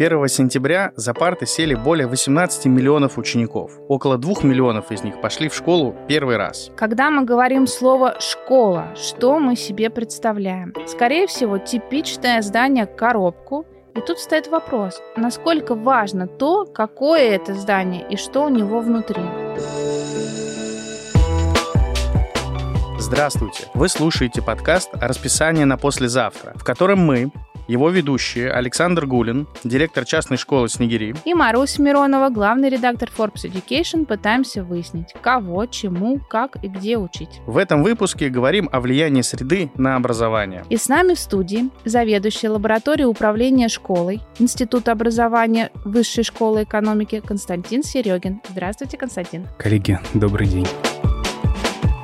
[0.00, 3.72] 1 сентября за парты сели более 18 миллионов учеников.
[3.86, 6.70] Около 2 миллионов из них пошли в школу первый раз.
[6.74, 10.72] Когда мы говорим слово «школа», что мы себе представляем?
[10.86, 18.16] Скорее всего, типичное здание-коробку, и тут стоит вопрос, насколько важно то, какое это здание и
[18.16, 19.22] что у него внутри.
[22.98, 23.64] Здравствуйте!
[23.74, 27.30] Вы слушаете подкаст «Расписание на послезавтра», в котором мы,
[27.70, 31.14] его ведущие Александр Гулин, директор частной школы Снегири.
[31.24, 37.40] И Марусь Миронова, главный редактор Forbes Education, пытаемся выяснить, кого, чему, как и где учить.
[37.46, 40.64] В этом выпуске говорим о влиянии среды на образование.
[40.68, 47.84] И с нами в студии заведующий лабораторией управления школой Института образования Высшей школы экономики Константин
[47.84, 48.40] Серегин.
[48.48, 49.46] Здравствуйте, Константин.
[49.58, 50.66] Коллеги, добрый день.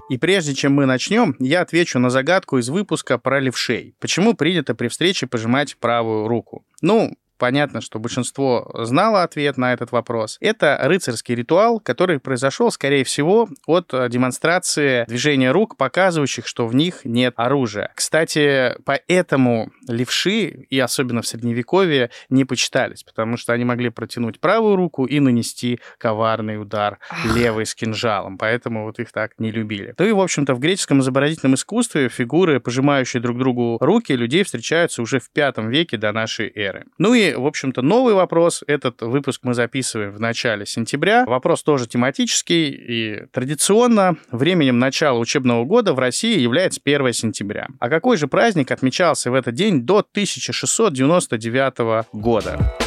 [0.08, 3.94] И прежде чем мы начнем, я отвечу на загадку из выпуска про левшей.
[3.98, 6.64] Почему принято при встрече пожимать правую руку?
[6.80, 10.38] Ну, понятно, что большинство знало ответ на этот вопрос.
[10.40, 16.74] Это рыцарский ритуал, который произошел, скорее всего, от э, демонстрации движения рук, показывающих, что в
[16.74, 17.92] них нет оружия.
[17.94, 24.76] Кстати, поэтому левши, и особенно в Средневековье, не почитались, потому что они могли протянуть правую
[24.76, 26.98] руку и нанести коварный удар
[27.34, 29.92] левой с кинжалом, поэтому вот их так не любили.
[29.92, 35.02] То и, в общем-то, в греческом изобразительном искусстве фигуры, пожимающие друг другу руки, людей встречаются
[35.02, 36.84] уже в пятом веке до нашей эры.
[36.98, 38.62] Ну и в общем-то, новый вопрос.
[38.66, 41.24] Этот выпуск мы записываем в начале сентября.
[41.26, 42.68] Вопрос тоже тематический.
[42.68, 47.68] И традиционно временем начала учебного года в России является 1 сентября.
[47.80, 52.85] А какой же праздник отмечался в этот день до 1699 года?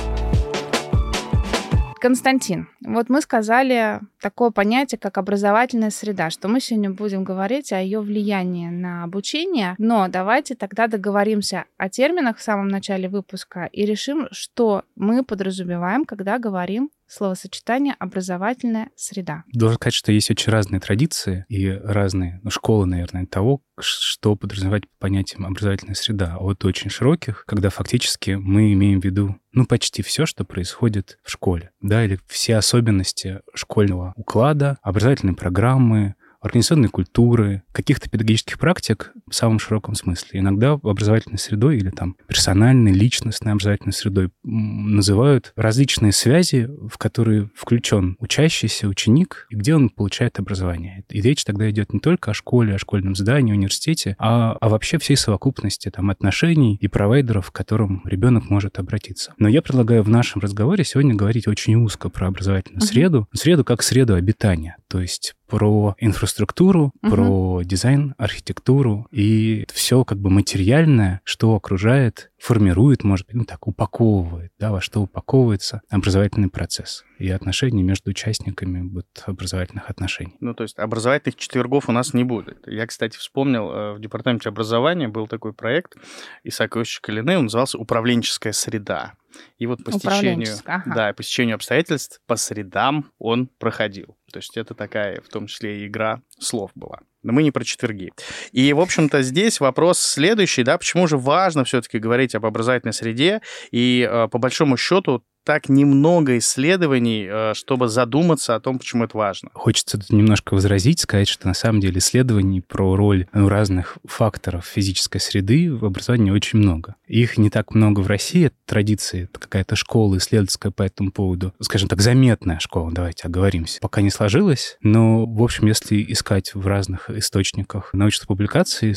[2.00, 7.82] Константин, вот мы сказали такое понятие, как образовательная среда, что мы сегодня будем говорить о
[7.82, 13.86] ее влиянии на обучение, но давайте тогда договоримся о терминах в самом начале выпуска и
[13.86, 19.44] решим, что мы подразумеваем, когда говорим словосочетание «образовательная среда».
[19.52, 24.84] Должен сказать, что есть очень разные традиции и разные ну, школы, наверное, того, что подразумевать
[25.00, 26.38] понятием «образовательная среда».
[26.38, 31.32] От очень широких, когда фактически мы имеем в виду ну, почти все, что происходит в
[31.32, 39.36] школе, да, или все особенности школьного уклада, образовательной программы, организационной культуры, каких-то педагогических практик в
[39.36, 40.40] самом широком смысле.
[40.40, 48.16] Иногда образовательной средой или там персональной, личностной образовательной средой называют различные связи, в которые включен
[48.20, 51.04] учащийся, ученик, и где он получает образование.
[51.10, 54.98] И речь тогда идет не только о школе, о школьном здании, университете, а, а вообще
[54.98, 59.34] всей совокупности там, отношений и провайдеров, к которым ребенок может обратиться.
[59.38, 62.88] Но я предлагаю в нашем разговоре сегодня говорить очень узко про образовательную uh-huh.
[62.88, 67.12] среду, среду как среду обитания, то есть про инфраструктуру, угу.
[67.12, 73.68] про дизайн, архитектуру и все как бы материальное, что окружает, формирует, может быть, ну так,
[73.68, 80.36] упаковывает, да, во что упаковывается образовательный процесс и отношения между участниками вот, образовательных отношений.
[80.40, 82.66] Ну, то есть образовательных четвергов у нас не будет.
[82.68, 85.96] Я, кстати, вспомнил, э, в департаменте образования был такой проект
[86.44, 89.14] Исаака Иосифовича Калины, он назывался «Управленческая среда».
[89.58, 90.94] И вот по стечению, ага.
[90.94, 94.18] да, по стечению обстоятельств по средам он проходил.
[94.30, 97.00] То есть это такая, в том числе, игра слов была.
[97.22, 98.12] Но мы не про четверги.
[98.52, 103.42] И, в общем-то, здесь вопрос следующий, да, почему же важно все-таки говорить об образовательной среде,
[103.72, 109.18] и э, по большому счету так немного исследований, э, чтобы задуматься о том, почему это
[109.18, 109.50] важно.
[109.54, 114.66] Хочется тут немножко возразить, сказать, что на самом деле исследований про роль ну, разных факторов
[114.66, 116.96] физической среды в образовании очень много.
[117.08, 121.54] Их не так много в России, это традиции, это какая-то школа исследовательская по этому поводу,
[121.62, 123.80] скажем так, заметная школа, давайте оговоримся.
[123.82, 128.96] Пока не сложилось, но, в общем, если искать в разных источниках научных публикаций,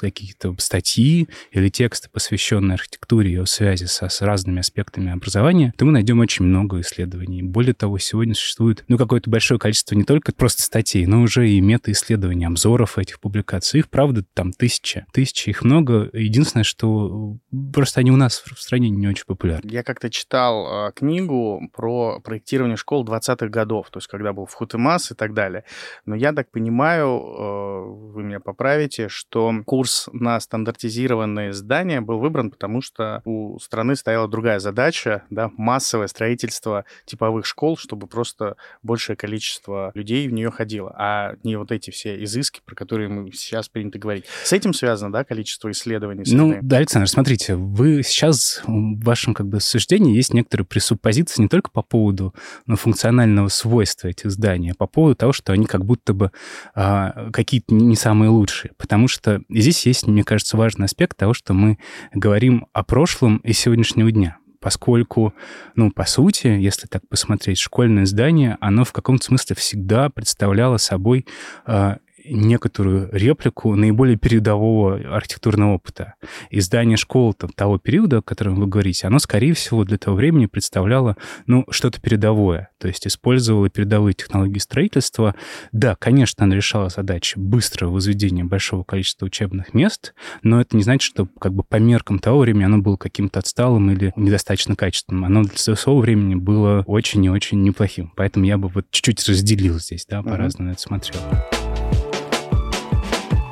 [0.00, 5.84] какие-то статьи или тексты, посвященные архитектуре и ее связи со, с разными аспектами образования, то
[5.84, 7.42] мы найдем очень много исследований.
[7.42, 11.60] Более того, сегодня существует ну, какое-то большое количество не только просто статей, но уже и
[11.60, 13.80] мета-исследований, обзоров этих публикаций.
[13.80, 15.06] Их, правда, там тысяча.
[15.12, 16.10] Тысячи, их много.
[16.12, 17.38] Единственное, что
[17.72, 19.70] просто они у нас в стране не очень популярны.
[19.70, 24.74] Я как-то читал э, книгу про проектирование школ 20-х годов, то есть когда был вход
[24.74, 25.64] и масс и так далее.
[26.04, 32.50] Но я так понимаю, э, вы меня поправите, что курс на стандартизированные здания был выбран,
[32.50, 39.16] потому что у страны стояла другая задача, да, массовое строительство типовых школ, чтобы просто большее
[39.16, 43.68] количество людей в нее ходило, а не вот эти все изыски, про которые мы сейчас
[43.68, 44.24] принято говорить.
[44.44, 46.22] С этим связано, да, количество исследований?
[46.28, 51.48] Ну, да, Александр, смотрите, вы сейчас, в вашем как бы суждении есть некоторые пресуппозиции не
[51.48, 52.32] только по поводу
[52.66, 56.30] ну, функционального свойства этих зданий, а по поводу того, что они как будто бы
[56.76, 58.70] а, какие-то не самые лучшие.
[58.76, 61.78] Потому что здесь есть, мне кажется, важный аспект того, что мы
[62.12, 65.34] говорим о прошлом и сегодняшнего дня поскольку,
[65.76, 71.26] ну, по сути, если так посмотреть, школьное здание, оно в каком-то смысле всегда представляло собой
[71.66, 76.14] э, некоторую реплику наиболее передового архитектурного опыта.
[76.50, 80.16] И здание школ там, того периода, о котором вы говорите, оно, скорее всего, для того
[80.16, 81.16] времени представляло
[81.46, 82.70] ну, что-то передовое.
[82.78, 85.34] То есть использовало передовые технологии строительства.
[85.72, 91.02] Да, конечно, оно решало задачи быстрого возведения большого количества учебных мест, но это не значит,
[91.02, 95.24] что как бы по меркам того времени оно было каким-то отсталым или недостаточно качественным.
[95.24, 98.12] Оно для своего времени было очень и очень неплохим.
[98.16, 100.72] Поэтому я бы вот чуть-чуть разделил здесь, да, по-разному uh-huh.
[100.72, 101.63] это смотрел.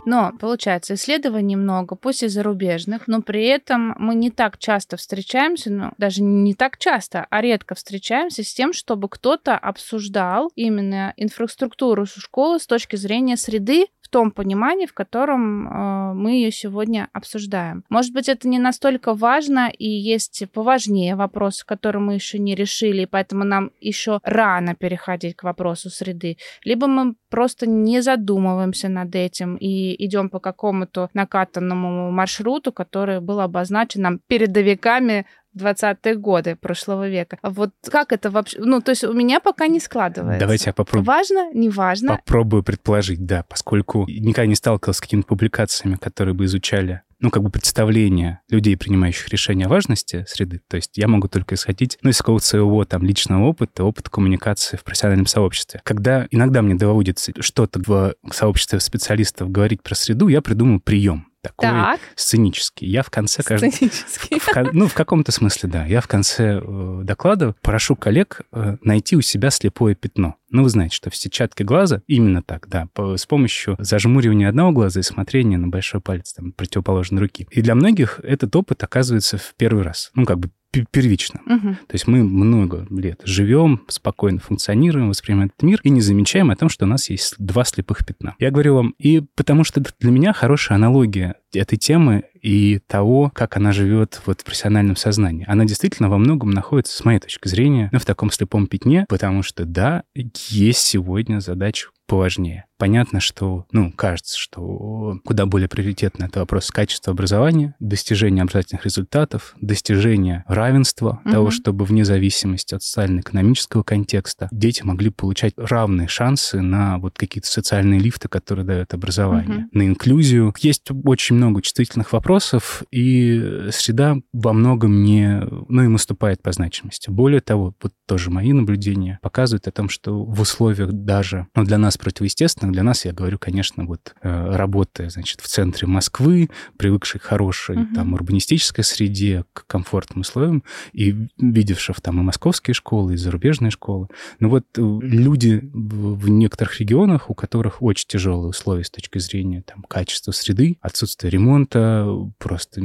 [0.05, 5.71] Но, получается, исследований много, пусть и зарубежных, но при этом мы не так часто встречаемся,
[5.71, 12.07] ну, даже не так часто, а редко встречаемся с тем, чтобы кто-то обсуждал именно инфраструктуру
[12.07, 17.83] школы с точки зрения среды, том понимании, в котором э, мы ее сегодня обсуждаем.
[17.89, 23.03] Может быть, это не настолько важно, и есть поважнее вопросы, которые мы еще не решили,
[23.03, 26.37] и поэтому нам еще рано переходить к вопросу среды.
[26.65, 33.41] Либо мы просто не задумываемся над этим и идем по какому-то накатанному маршруту, который был
[33.41, 35.25] обозначен нам передовиками
[35.57, 37.39] 20-е годы прошлого века.
[37.43, 38.59] А вот как это вообще...
[38.61, 40.41] Ну, то есть у меня пока не складывается.
[40.41, 41.07] Давайте я попробую.
[41.07, 42.17] Важно, не важно?
[42.17, 47.43] Попробую предположить, да, поскольку никогда не сталкивался с какими-то публикациями, которые бы изучали ну, как
[47.45, 50.61] бы представление людей, принимающих решения о важности среды.
[50.69, 54.77] То есть я могу только исходить, ну, из какого-то своего там личного опыта, опыта коммуникации
[54.77, 55.81] в профессиональном сообществе.
[55.85, 61.69] Когда иногда мне доводится что-то в сообществе специалистов говорить про среду, я придумал прием такой
[61.69, 62.01] так.
[62.15, 62.89] сценический.
[62.89, 63.43] Я в конце...
[63.43, 64.39] Сценический.
[64.39, 65.85] В, ну, в каком-то смысле, да.
[65.87, 70.37] Я в конце э, доклада прошу коллег э, найти у себя слепое пятно.
[70.51, 74.71] Ну, вы знаете, что в сетчатке глаза именно так, да, по, с помощью зажмуривания одного
[74.71, 77.47] глаза и смотрения на большой палец там, противоположной руки.
[77.51, 80.11] И для многих этот опыт оказывается в первый раз.
[80.15, 80.51] Ну, как бы
[80.91, 81.41] первично.
[81.47, 81.75] Угу.
[81.87, 86.57] То есть мы много лет живем, спокойно функционируем, воспринимаем этот мир и не замечаем о
[86.57, 88.35] том, что у нас есть два слепых пятна.
[88.39, 93.57] Я говорю вам, и потому что для меня хорошая аналогия этой темы и того, как
[93.57, 95.47] она живет вот в профессиональном сознании.
[95.49, 99.43] Она действительно во многом находится, с моей точки зрения, ну, в таком слепом пятне, потому
[99.43, 102.67] что, да, есть сегодня задача поважнее.
[102.77, 109.55] Понятно, что, ну, кажется, что куда более приоритетно это вопрос качества образования, достижения образовательных результатов,
[109.61, 111.33] достижения равенства, угу.
[111.33, 117.49] того, чтобы вне зависимости от социально-экономического контекста дети могли получать равные шансы на вот какие-то
[117.49, 119.69] социальные лифты, которые дают образование, угу.
[119.73, 120.53] на инклюзию.
[120.59, 127.11] Есть очень много чувствительных вопросов, и среда во многом не, ну, и наступает по значимости.
[127.11, 131.79] Более того, вот тоже мои наблюдения показывают о том, что в условиях даже, ну, для
[131.79, 137.21] нас противоестественных, для нас, я говорю, конечно, вот э, работая, значит, в центре Москвы, привыкшей
[137.21, 137.95] к хорошей угу.
[137.95, 140.63] там урбанистической среде, к комфортным условиям,
[140.93, 144.09] и видевших там и московские школы, и зарубежные школы.
[144.41, 149.63] Но вот э, люди в некоторых регионах, у которых очень тяжелые условия с точки зрения
[149.63, 152.07] там качества среды, отсутствия ремонта,
[152.39, 152.81] просто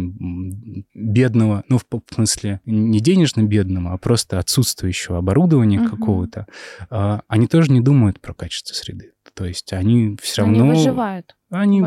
[0.94, 5.90] бедного, ну, в смысле, не денежно бедного, а просто отсутствующего оборудования угу.
[5.90, 6.48] какого-то,
[6.90, 9.12] а, они тоже не думают про качество среды.
[9.34, 10.64] То есть они все равно...
[10.64, 11.36] Они выживают.
[11.50, 11.82] Они,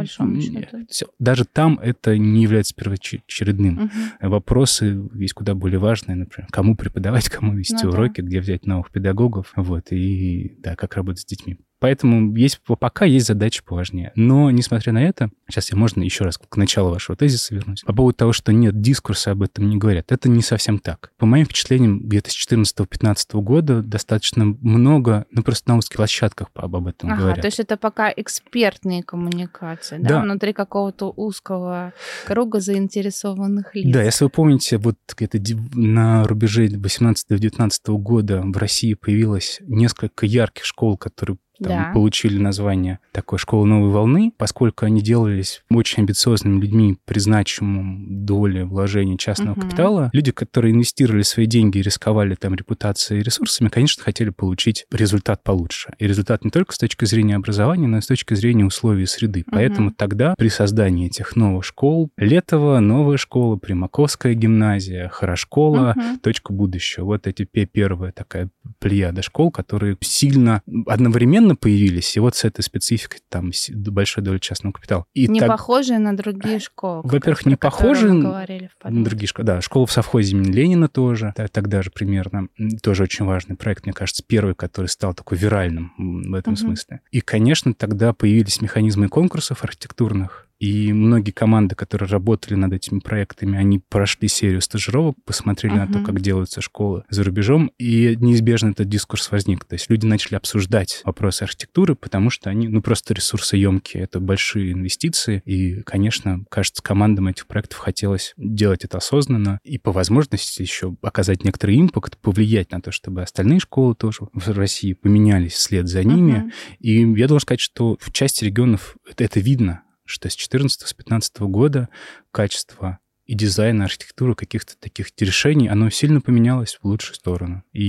[0.89, 3.85] все, даже там это не является первоочередным.
[3.85, 4.31] Угу.
[4.31, 8.27] Вопросы есть куда более важные, например, кому преподавать, кому вести ну, уроки, да.
[8.27, 11.59] где взять новых педагогов, вот, и да, как работать с детьми.
[11.81, 14.13] Поэтому есть, пока есть задачи поважнее.
[14.15, 17.83] Но, несмотря на это, сейчас я можно еще раз к началу вашего тезиса вернусь.
[17.83, 20.13] По поводу того, что нет дискурса об этом не говорят.
[20.13, 21.11] Это не совсем так.
[21.17, 26.77] По моим впечатлениям, где-то с 14-15 года достаточно много, ну, просто на узких площадках об,
[26.77, 27.41] об этом ага, говорят.
[27.41, 30.09] то есть это пока экспертные коммуникации, да?
[30.09, 30.23] да.
[30.23, 31.95] Внутри какого-то узкого
[32.27, 33.93] круга заинтересованных лиц.
[33.93, 35.39] Да, если вы помните, вот где-то
[35.75, 41.91] на рубеже 18-19 года в России появилось несколько ярких школ, которые там, да.
[41.93, 48.65] получили название такой школы новой волны, поскольку они делались очень амбициозными людьми при значимом доле
[48.65, 49.63] вложения частного угу.
[49.63, 50.11] капитала.
[50.13, 55.43] Люди, которые инвестировали свои деньги и рисковали там репутацией и ресурсами, конечно, хотели получить результат
[55.43, 55.93] получше.
[55.99, 59.41] И результат не только с точки зрения образования, но и с точки зрения условий среды.
[59.41, 59.51] Угу.
[59.53, 66.19] Поэтому тогда при создании этих новых школ, Летова, новая школа, Примаковская гимназия, Хорошкола, угу.
[66.23, 67.05] точка будущего.
[67.05, 72.63] Вот эти первая такая плеяда школ, которые сильно одновременно постепенно появились, и вот с этой
[72.63, 73.51] спецификой там
[73.87, 75.05] большой доли частного капитала.
[75.15, 75.49] И не так...
[75.49, 77.03] похожие на другие школы.
[77.05, 79.47] Во-первых, не похожие на другие школы.
[79.47, 82.49] Да, школа в совхозе имени Ленина тоже, тогда же примерно.
[82.83, 86.61] Тоже очень важный проект, мне кажется, первый, который стал такой виральным в этом угу.
[86.61, 87.01] смысле.
[87.11, 93.59] И, конечно, тогда появились механизмы конкурсов архитектурных, И многие команды, которые работали над этими проектами,
[93.59, 95.89] они прошли серию стажировок, посмотрели uh-huh.
[95.89, 99.65] на то, как делаются школы за рубежом, и неизбежно этот дискурс возник.
[99.65, 104.73] То есть люди начали обсуждать вопросы архитектуры, потому что они, ну, просто ресурсоемкие, это большие
[104.73, 110.95] инвестиции, и, конечно, кажется, командам этих проектов хотелось делать это осознанно и по возможности еще
[111.01, 116.05] оказать некоторый импакт, повлиять на то, чтобы остальные школы тоже в России поменялись вслед за
[116.05, 116.33] ними.
[116.33, 116.77] Uh-huh.
[116.81, 121.89] И я должен сказать, что в части регионов это, это видно, что с 2014-2015 года
[122.33, 122.99] качество
[123.31, 127.63] и дизайн, и архитектура каких-то таких решений, оно сильно поменялось в лучшую сторону.
[127.73, 127.85] И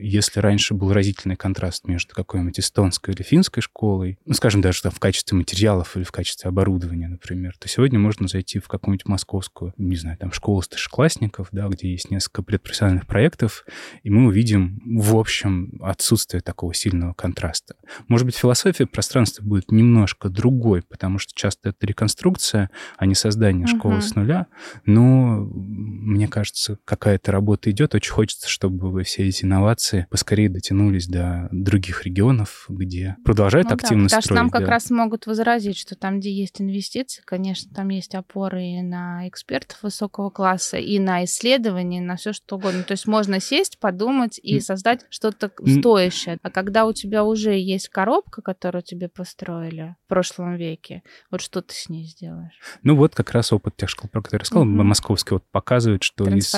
[0.00, 4.90] если раньше был разительный контраст между какой-нибудь эстонской или финской школой, ну, скажем, даже там,
[4.90, 9.74] в качестве материалов или в качестве оборудования, например, то сегодня можно зайти в какую-нибудь московскую,
[9.76, 13.66] не знаю, там, школу старшеклассников, да, где есть несколько предпрофессиональных проектов,
[14.02, 17.74] и мы увидим, в общем, отсутствие такого сильного контраста.
[18.08, 23.66] Может быть, философия пространства будет немножко другой, потому что часто это реконструкция, а не создание
[23.66, 23.76] uh-huh.
[23.76, 24.46] школы с нуля,
[24.84, 27.94] но мне кажется, какая-то работа идет.
[27.94, 34.08] Очень хочется, чтобы все эти инновации поскорее дотянулись до других регионов, где продолжают ну, активно
[34.08, 34.24] да, потому строить.
[34.24, 34.70] Потому что нам как да.
[34.70, 39.82] раз могут возразить, что там, где есть инвестиции, конечно, там есть опоры и на экспертов
[39.82, 42.82] высокого класса, и на исследования, и на все что угодно.
[42.82, 46.38] То есть можно сесть, подумать и создать что-то стоящее.
[46.42, 51.62] А когда у тебя уже есть коробка, которую тебе построили в прошлом веке, вот что
[51.62, 52.58] ты с ней сделаешь?
[52.82, 54.82] Ну вот как раз опыт тех школ, про которые я сказал, угу.
[54.82, 56.54] московский вот показывает, что из,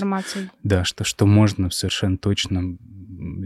[0.62, 2.76] да, что что можно совершенно точно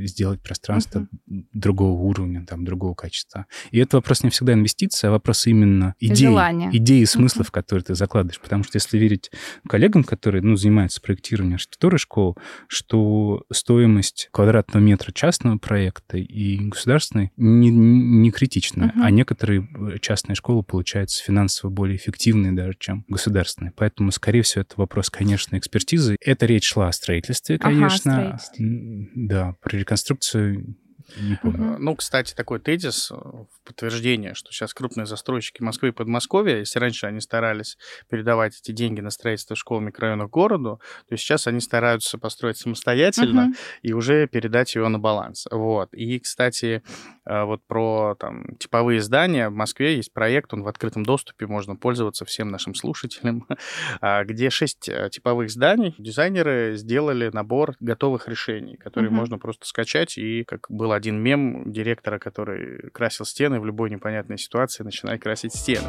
[0.07, 1.45] сделать пространство uh-huh.
[1.53, 3.47] другого уровня, там, другого качества.
[3.71, 7.53] И это вопрос не всегда инвестиция, а вопрос именно идеи, идеи и смыслов, uh-huh.
[7.53, 8.41] которые ты закладываешь.
[8.41, 9.31] Потому что если верить
[9.69, 12.37] коллегам, которые ну, занимаются проектированием архитектуры школ,
[12.69, 19.03] что стоимость квадратного метра частного проекта и государственной не, не критична, uh-huh.
[19.03, 23.73] а некоторые э, частные школы получаются финансово более эффективные даже, чем государственные.
[23.77, 26.17] Поэтому, скорее всего, это вопрос, конечно, экспертизы.
[26.21, 28.29] Это речь шла о строительстве, конечно.
[28.29, 29.11] Ага, строительстве.
[29.15, 30.77] Да, про реконструкцию
[31.17, 31.77] не помню.
[31.79, 36.79] Ну, кстати, такой тезис э, в подтверждение, что сейчас крупные застройщики Москвы и Подмосковья, если
[36.79, 41.61] раньше они старались передавать эти деньги на строительство школ в микрорайонах городу, то сейчас они
[41.61, 43.81] стараются построить самостоятельно uh-huh.
[43.83, 45.47] и уже передать его на баланс.
[45.51, 45.95] Вот.
[45.95, 46.83] И, кстати,
[47.25, 51.77] э, вот про там, типовые здания в Москве есть проект, он в открытом доступе, можно
[51.77, 53.47] пользоваться всем нашим слушателям,
[54.01, 59.15] а, где шесть э, типовых зданий дизайнеры сделали набор готовых решений, которые uh-huh.
[59.15, 64.39] можно просто скачать и, как было один мем директора, который красил стены в любой непонятной
[64.39, 65.87] ситуации, начинает красить стены.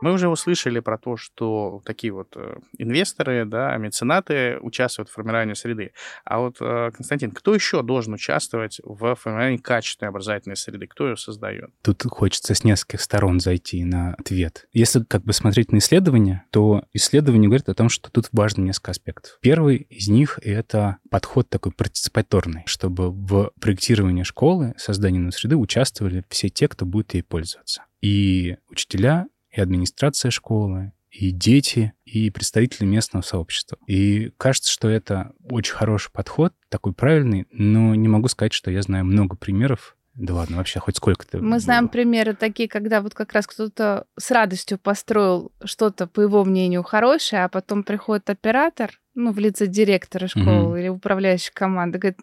[0.00, 5.54] Мы уже услышали про то, что такие вот э, инвесторы, да, меценаты участвуют в формировании
[5.54, 5.92] среды.
[6.24, 10.86] А вот, э, Константин, кто еще должен участвовать в формировании качественной образовательной среды?
[10.86, 11.70] Кто ее создает?
[11.82, 14.66] Тут хочется с нескольких сторон зайти на ответ.
[14.72, 18.92] Если как бы смотреть на исследования, то исследование говорит о том, что тут важно несколько
[18.92, 19.38] аспектов.
[19.40, 26.48] Первый из них— это подход такой партиципаторный, чтобы в проектировании школы, создании среды участвовали все
[26.48, 27.84] те, кто будет ей пользоваться.
[28.00, 33.78] И учителя, и администрация школы, и дети, и представители местного сообщества.
[33.86, 38.82] И кажется, что это очень хороший подход, такой правильный, но не могу сказать, что я
[38.82, 41.38] знаю много примеров, да ладно, вообще хоть сколько-то.
[41.38, 41.58] Мы было.
[41.58, 46.82] знаем примеры такие, когда вот как раз кто-то с радостью построил что-то, по его мнению,
[46.82, 50.76] хорошее, а потом приходит оператор, ну, в лице директора школы угу.
[50.76, 52.18] или управляющей команды, говорит,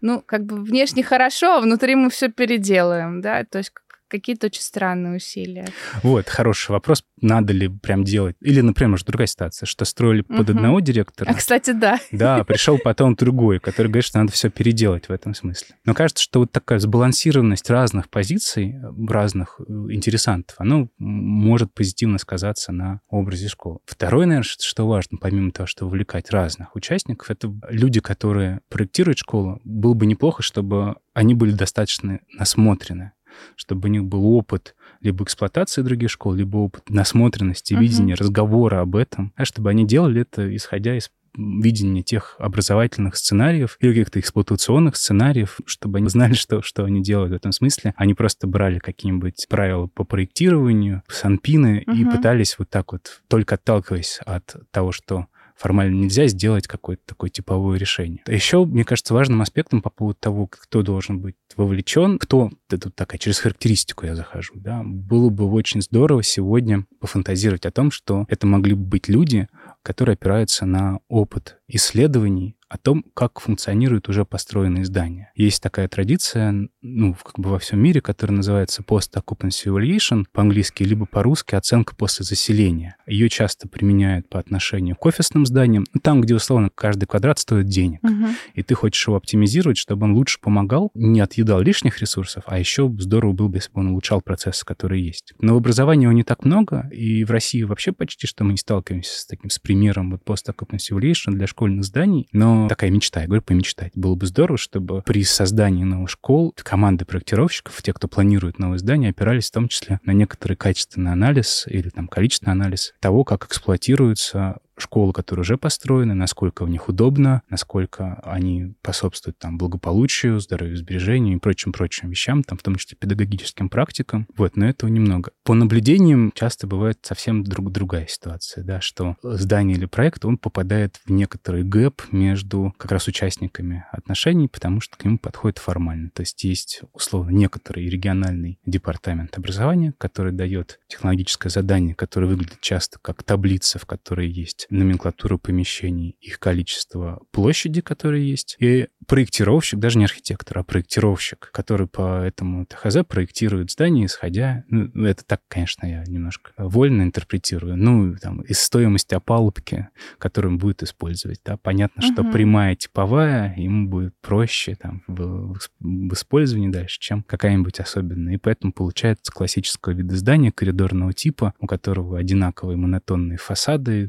[0.00, 3.72] ну, как бы внешне хорошо, а внутри мы все переделаем, да, то есть
[4.18, 5.66] какие-то очень странные усилия.
[6.02, 7.04] Вот, хороший вопрос.
[7.20, 8.36] Надо ли прям делать?
[8.40, 10.56] Или, например, может, другая ситуация, что строили под угу.
[10.58, 11.30] одного директора.
[11.30, 11.98] А, кстати, да.
[12.12, 15.76] Да, пришел потом другой, который говорит, что надо все переделать в этом смысле.
[15.84, 18.76] Но кажется, что вот такая сбалансированность разных позиций,
[19.08, 23.78] разных э, интересантов, оно может позитивно сказаться на образе школы.
[23.86, 29.60] Второе, наверное, что важно, помимо того, что вовлекать разных участников, это люди, которые проектируют школу,
[29.64, 33.12] было бы неплохо, чтобы они были достаточно насмотрены
[33.56, 37.80] чтобы у них был опыт либо эксплуатации других школ, либо опыт насмотренности, uh-huh.
[37.80, 43.76] видения, разговора об этом, а чтобы они делали это, исходя из видения тех образовательных сценариев
[43.80, 47.94] или каких-то эксплуатационных сценариев, чтобы они знали, что, что они делают в этом смысле.
[47.96, 51.96] Они просто брали какие-нибудь правила по проектированию, санпины uh-huh.
[51.96, 57.30] и пытались вот так вот, только отталкиваясь от того, что формально нельзя сделать какое-то такое
[57.30, 58.22] типовое решение.
[58.26, 62.94] Еще, мне кажется, важным аспектом по поводу того, кто должен быть вовлечен, кто, да тут
[62.94, 68.26] такая, через характеристику я захожу, да, было бы очень здорово сегодня пофантазировать о том, что
[68.28, 69.48] это могли бы быть люди,
[69.82, 75.30] которые опираются на опыт исследований о том, как функционируют уже построенные здания.
[75.36, 81.06] Есть такая традиция, ну, как бы во всем мире, которая называется post-occupancy evaluation, по-английски, либо
[81.06, 82.96] по-русски оценка после заселения.
[83.06, 87.66] Ее часто применяют по отношению к офисным зданиям, ну, там, где, условно, каждый квадрат стоит
[87.66, 88.02] денег.
[88.02, 88.34] Мгм.
[88.54, 92.92] И ты хочешь его оптимизировать, чтобы он лучше помогал, не отъедал лишних ресурсов, а еще
[92.98, 95.32] здорово было бы, если бы он улучшал процессы, которые есть.
[95.38, 98.58] Но в образовании его не так много, и в России вообще почти что мы не
[98.58, 103.26] сталкиваемся с таким, с примером вот post-occupancy evaluation для школьных зданий, но такая мечта, я
[103.26, 103.92] говорю, помечтать.
[103.94, 109.08] Было бы здорово, чтобы при создании новых школ команды проектировщиков, те, кто планирует новые здания,
[109.08, 114.58] опирались в том числе на некоторый качественный анализ или там количественный анализ того, как эксплуатируются
[114.76, 121.36] школы, которые уже построены, насколько в них удобно, насколько они способствуют там благополучию, здоровью, сбережению
[121.36, 124.26] и прочим-прочим вещам, там в том числе педагогическим практикам.
[124.36, 125.30] Вот, но этого немного.
[125.44, 131.00] По наблюдениям часто бывает совсем друг, другая ситуация, да, что здание или проект, он попадает
[131.04, 136.10] в некоторый гэп между как раз участниками отношений, потому что к нему подходит формально.
[136.10, 142.98] То есть есть, условно, некоторый региональный департамент образования, который дает технологическое задание, которое выглядит часто
[143.00, 149.98] как таблица, в которой есть номенклатура помещений, их количество площади, которые есть, и проектировщик, даже
[149.98, 154.64] не архитектор, а проектировщик, который по этому ТХЗ проектирует здание, исходя...
[154.68, 157.76] Ну, это так, конечно, я немножко вольно интерпретирую.
[157.76, 161.40] Ну, там, из стоимости опалубки, которую он будет использовать.
[161.44, 162.32] Да, понятно, что Мгм.
[162.32, 168.34] прямая типовая ему будет проще там, в, в использовании дальше, чем какая-нибудь особенная.
[168.34, 174.08] И поэтому получается классического вида здания коридорного типа, у которого одинаковые монотонные фасады,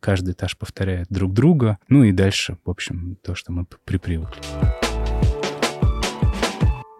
[0.00, 1.78] каждый этаж повторяет друг друга.
[1.88, 4.81] Ну и дальше, в общем, то, что мы при привыкли.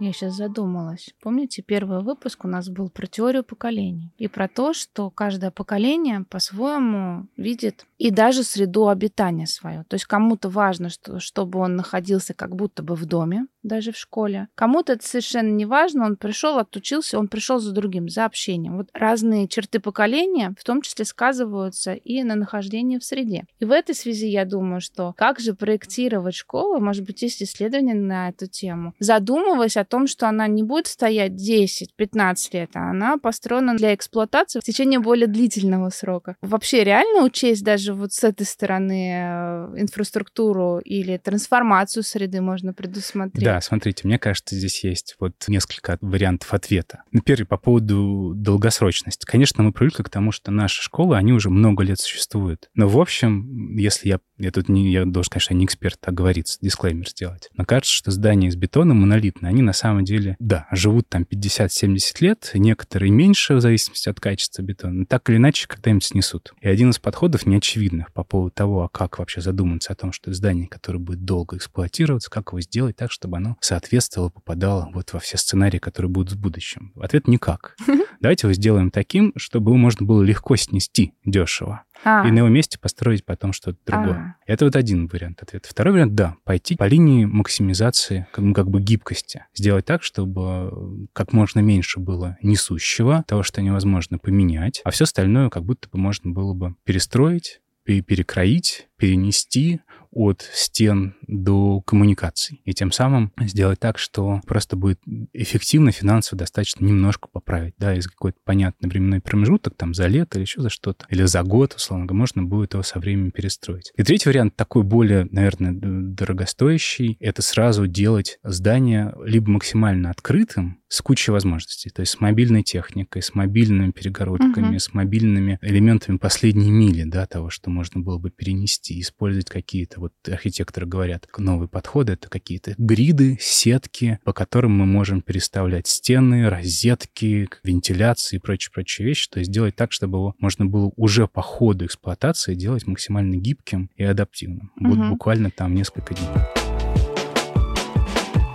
[0.02, 1.14] Я сейчас задумалась.
[1.22, 6.26] Помните, первый выпуск у нас был про теорию поколений и про то, что каждое поколение
[6.28, 9.84] по-своему видит и даже среду обитания свою.
[9.84, 13.96] То есть кому-то важно, что, чтобы он находился как будто бы в доме, даже в
[13.96, 14.48] школе.
[14.56, 18.78] Кому-то это совершенно не важно, он пришел, отучился, он пришел за другим, за общением.
[18.78, 23.44] Вот разные черты поколения в том числе сказываются и на нахождении в среде.
[23.60, 27.94] И в этой связи я думаю, что как же проектировать школу, может быть, есть исследования
[27.94, 33.18] на эту тему, задумываясь о том, что она не будет стоять 10-15 лет, а она
[33.18, 36.36] построена для эксплуатации в течение более длительного срока.
[36.40, 43.44] Вообще реально учесть даже вот с этой стороны э, инфраструктуру или трансформацию среды можно предусмотреть?
[43.44, 47.02] Да, смотрите, мне кажется, здесь есть вот несколько вариантов ответа.
[47.26, 49.26] Первый по поводу долгосрочности.
[49.26, 52.70] Конечно, мы привыкли к тому, что наши школы, они уже много лет существуют.
[52.74, 54.20] Но, в общем, если я...
[54.38, 54.90] Я тут не...
[54.90, 57.50] Я должен, конечно, не эксперт, а говорится, дисклеймер сделать.
[57.54, 61.98] Но кажется, что здания из бетона монолитные, они на самом деле, да, живут там 50-70
[62.20, 66.52] лет, некоторые меньше, в зависимости от качества бетона, но так или иначе когда-нибудь снесут.
[66.60, 70.32] И один из подходов неочевидных по поводу того, а как вообще задуматься о том, что
[70.32, 75.18] здание, которое будет долго эксплуатироваться, как его сделать так, чтобы оно соответствовало, попадало вот во
[75.18, 76.92] все сценарии, которые будут в будущем.
[77.00, 77.76] Ответ никак.
[78.20, 81.82] Давайте его сделаем таким, чтобы его можно было легко снести дешево.
[82.04, 84.36] А, И на его месте построить потом что-то другое.
[84.46, 85.68] Это вот один вариант ответа.
[85.68, 89.44] Второй вариант, да, пойти по линии максимизации, как, бы- как бы гибкости.
[89.54, 95.04] Сделать так, чтобы э, как можно меньше было несущего, того, что невозможно поменять, а все
[95.04, 99.80] остальное как будто бы можно было бы перестроить, пе- перекроить, перенести
[100.12, 102.60] от стен до коммуникаций.
[102.64, 105.00] И тем самым сделать так, что просто будет
[105.32, 110.44] эффективно финансово достаточно немножко поправить, да, из какой-то понятный временной промежуток, там, за лето или
[110.44, 113.92] еще за что-то, или за год, условно говоря, можно будет его со временем перестроить.
[113.96, 121.00] И третий вариант, такой более, наверное, дорогостоящий, это сразу делать здание либо максимально открытым, с
[121.00, 124.78] кучей возможностей, то есть с мобильной техникой, с мобильными перегородками, Мгм.
[124.78, 130.12] с мобильными элементами последней мили, да, того, что можно было бы перенести, использовать какие-то, вот
[130.28, 137.48] архитекторы говорят, новые подходы, это какие-то гриды, сетки, по которым мы можем переставлять стены, розетки,
[137.62, 141.86] вентиляции и прочие-прочие вещи, то есть сделать так, чтобы его можно было уже по ходу
[141.86, 144.72] эксплуатации делать максимально гибким и адаптивным.
[144.78, 145.10] Вот Мгм.
[145.10, 146.28] буквально там несколько дней.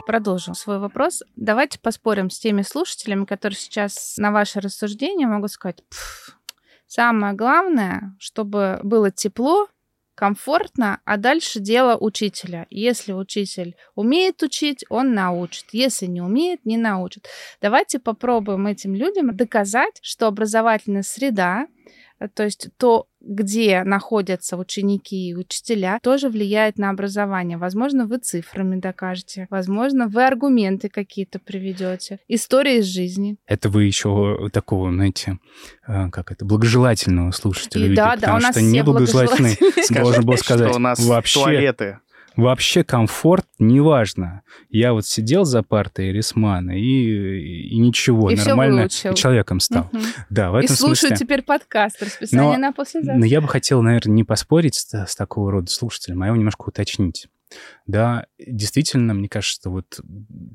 [0.05, 1.21] продолжим свой вопрос.
[1.35, 6.37] Давайте поспорим с теми слушателями, которые сейчас на ваше рассуждение могут сказать, «Пф,
[6.87, 9.67] самое главное, чтобы было тепло,
[10.17, 12.65] комфортно, а дальше дело учителя.
[12.71, 15.65] Если учитель умеет учить, он научит.
[15.73, 17.27] Если не умеет, не научит.
[17.61, 21.67] Давайте попробуем этим людям доказать, что образовательная среда
[22.33, 27.57] то есть то, где находятся ученики и учителя, тоже влияет на образование.
[27.57, 33.37] Возможно, вы цифрами докажете, возможно, вы аргументы какие-то приведете, истории из жизни.
[33.45, 35.39] Это вы еще такого, знаете,
[35.87, 37.81] э, как это, благожелательного слушателя.
[37.81, 39.57] И видите, да, да, у нас что все неблагожелательный
[39.89, 40.69] должен был сказать.
[40.69, 41.99] Что у нас вообще туалеты
[42.37, 44.43] вообще комфорт, неважно.
[44.69, 49.89] Я вот сидел за партой Рисмана и, и ничего, И нормально человеком стал.
[49.91, 50.03] Мгм.
[50.29, 51.17] Да, в И этом слушаю смысле.
[51.17, 53.19] теперь подкаст, расписание Но- на послезавтра.
[53.19, 56.63] Но я бы хотел, наверное, не поспорить с, с такого рода слушателем, а его немножко
[56.69, 57.27] уточнить.
[57.85, 59.99] Да, действительно, мне кажется, что вот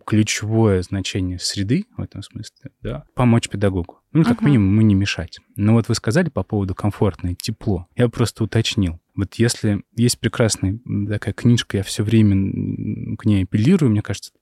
[0.06, 4.00] ключевое значение среды в этом смысле, да, помочь педагогу.
[4.12, 4.46] Ну, как Мгм.
[4.46, 5.38] минимум, ему не мешать.
[5.56, 7.86] Но вот вы сказали по поводу комфортное тепло.
[7.96, 9.00] Я просто уточнил.
[9.14, 10.78] Вот если есть прекрасная
[11.08, 14.32] такая книжка, я все время к ней апеллирую, мне кажется,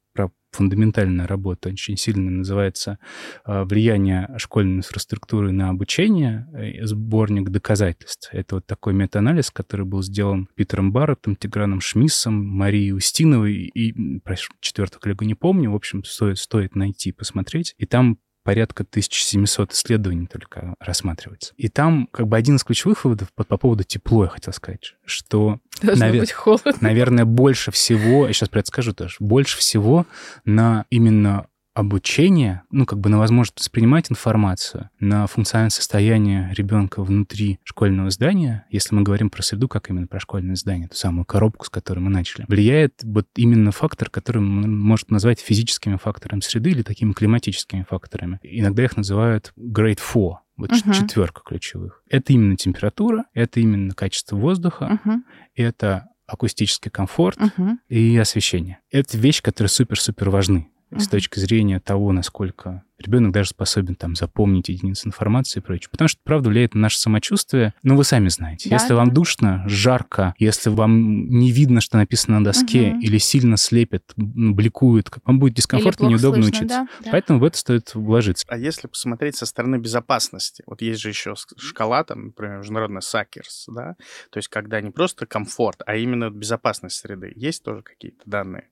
[0.52, 2.98] фундаментальная работа очень сильно называется
[3.44, 6.48] а, «Влияние школьной инфраструктуры на обучение.
[6.54, 8.30] э, Сборник доказательств».
[8.32, 14.36] Это вот такой метаанализ, который был сделан Питером Барреттом, Тиграном Шмиссом, Марией Устиновой и, про
[14.60, 17.74] четвертую коллегу не помню, в общем, стоит, стоит найти, посмотреть.
[17.78, 18.18] И там
[18.50, 21.52] порядка 1700 исследований только рассматривается.
[21.56, 24.96] И там как бы один из ключевых выводов по, по поводу тепло, я хотел сказать,
[25.04, 26.74] что Должно навер- быть холодно.
[26.80, 30.04] наверное, больше всего, я сейчас про это скажу тоже, больше всего
[30.44, 37.60] на именно обучение, ну, как бы на возможность воспринимать информацию, на функциональное состояние ребенка внутри
[37.64, 41.64] школьного здания, если мы говорим про среду, как именно про школьное здание, ту самую коробку,
[41.66, 46.82] с которой мы начали, влияет вот именно фактор, который может назвать физическими факторами среды или
[46.82, 48.40] такими климатическими факторами.
[48.42, 50.92] Иногда их называют grade 4, вот Мгм.
[50.92, 52.02] четверка ключевых.
[52.08, 57.80] Это именно температура, это именно качество воздуха, Мгм, это акустический комфорт мгм.
[57.88, 58.78] и освещение.
[58.90, 64.68] Это вещи, которые супер-супер важны с точки зрения того, насколько ребенок даже способен там запомнить
[64.68, 65.88] единицы информации и прочее.
[65.90, 67.72] Потому что, правда, влияет на наше самочувствие.
[67.82, 68.68] Ну, вы сами знаете.
[68.68, 69.14] Да, если вам да.
[69.14, 73.00] душно, жарко, если вам не видно, что написано на доске, Мгм.
[73.00, 76.88] или сильно слепит, бликует, вам будет дискомфортно, неудобно слышно, учиться.
[77.00, 77.10] да, да.
[77.12, 78.44] Поэтому в это стоит вложиться.
[78.48, 83.66] А если посмотреть со стороны безопасности, вот есть же еще шкала, там, например, международная Сакерс,
[83.68, 83.94] да,
[84.30, 87.32] то есть когда не просто комфорт, а именно безопасность среды.
[87.34, 88.68] Есть тоже какие-то данные?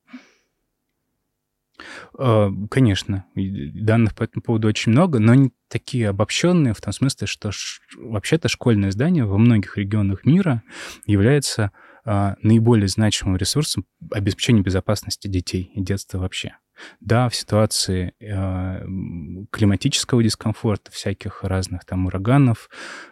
[2.18, 7.26] Э, Конечно, данных по этому поводу очень много, но не такие обобщенные в том смысле,
[7.26, 10.62] что ш- вообще-то школьное здание во многих регионах мира
[11.06, 11.72] является
[12.04, 16.56] а, наиболее значимым ресурсом обеспечения безопасности детей и детства вообще.
[17.00, 22.68] Да, в ситуации э, климатического дискомфорта, всяких разных там ураганов,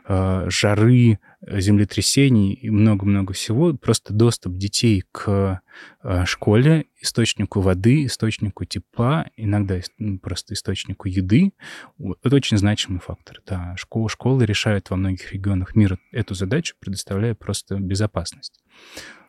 [0.09, 5.63] э, жары, землетрясений и много-много всего, просто доступ детей к
[6.03, 11.53] э, школе, источнику воды, источнику тепла, иногда ну, просто источнику еды,
[12.23, 13.41] это очень значимый фактор.
[13.47, 18.61] Да, школы, школы решают во многих регионах мира эту задачу, предоставляя просто безопасность.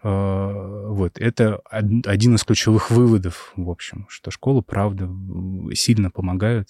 [0.08, 5.10] Э, Вот, это од- один из ключевых выводов, в общем, что школы, правда,
[5.74, 6.70] сильно помогают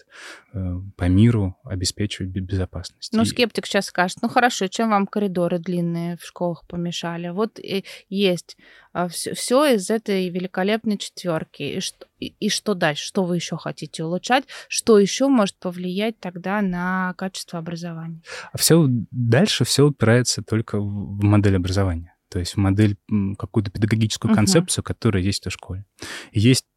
[0.53, 3.13] э, по миру обеспечивать бе- безопасность.
[3.13, 7.29] Ну, скептик сейчас скажет, ну хорошо, чем вам коридоры длинные в школах помешали?
[7.29, 8.57] Вот и есть
[9.09, 11.63] все, из этой великолепной четверки.
[11.63, 13.05] И что, и, и что дальше?
[13.05, 14.45] Что вы еще хотите улучшать?
[14.67, 18.21] Что еще может повлиять тогда на качество образования?
[18.51, 22.13] А все дальше все упирается только в модель образования.
[22.37, 22.97] То есть в модель,
[23.35, 24.35] какую-то педагогическую Мгм.
[24.35, 25.85] концепцию, которая есть в школе.
[26.31, 26.67] Есть,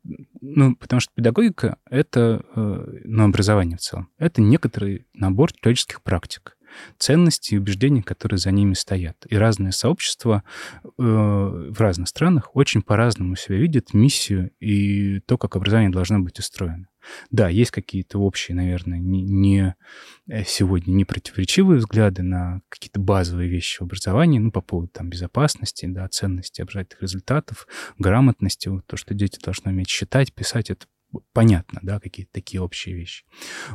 [0.40, 4.08] ну, потому что педагогика— это, э, ну, образование в целом.
[4.16, 6.56] Это некоторый набор человеческих практик,
[6.98, 9.16] ценностей и убеждений, которые за ними стоят.
[9.28, 10.42] И разные сообщества
[10.84, 16.38] э, в разных странах очень по-разному себя видят миссию и то, как образование должно быть
[16.38, 16.86] устроено.
[17.30, 19.74] Да, есть какие-то общие, наверное, не, не
[20.28, 25.08] э, сегодня не противоречивые взгляды на какие-то базовые вещи в образовании, ну, по поводу там
[25.08, 27.66] безопасности, да, ценности образовательных результатов,
[27.98, 30.86] грамотности, вот то, что дети должны уметь считать, писать, это
[31.32, 33.24] понятно, да, какие-то такие общие вещи.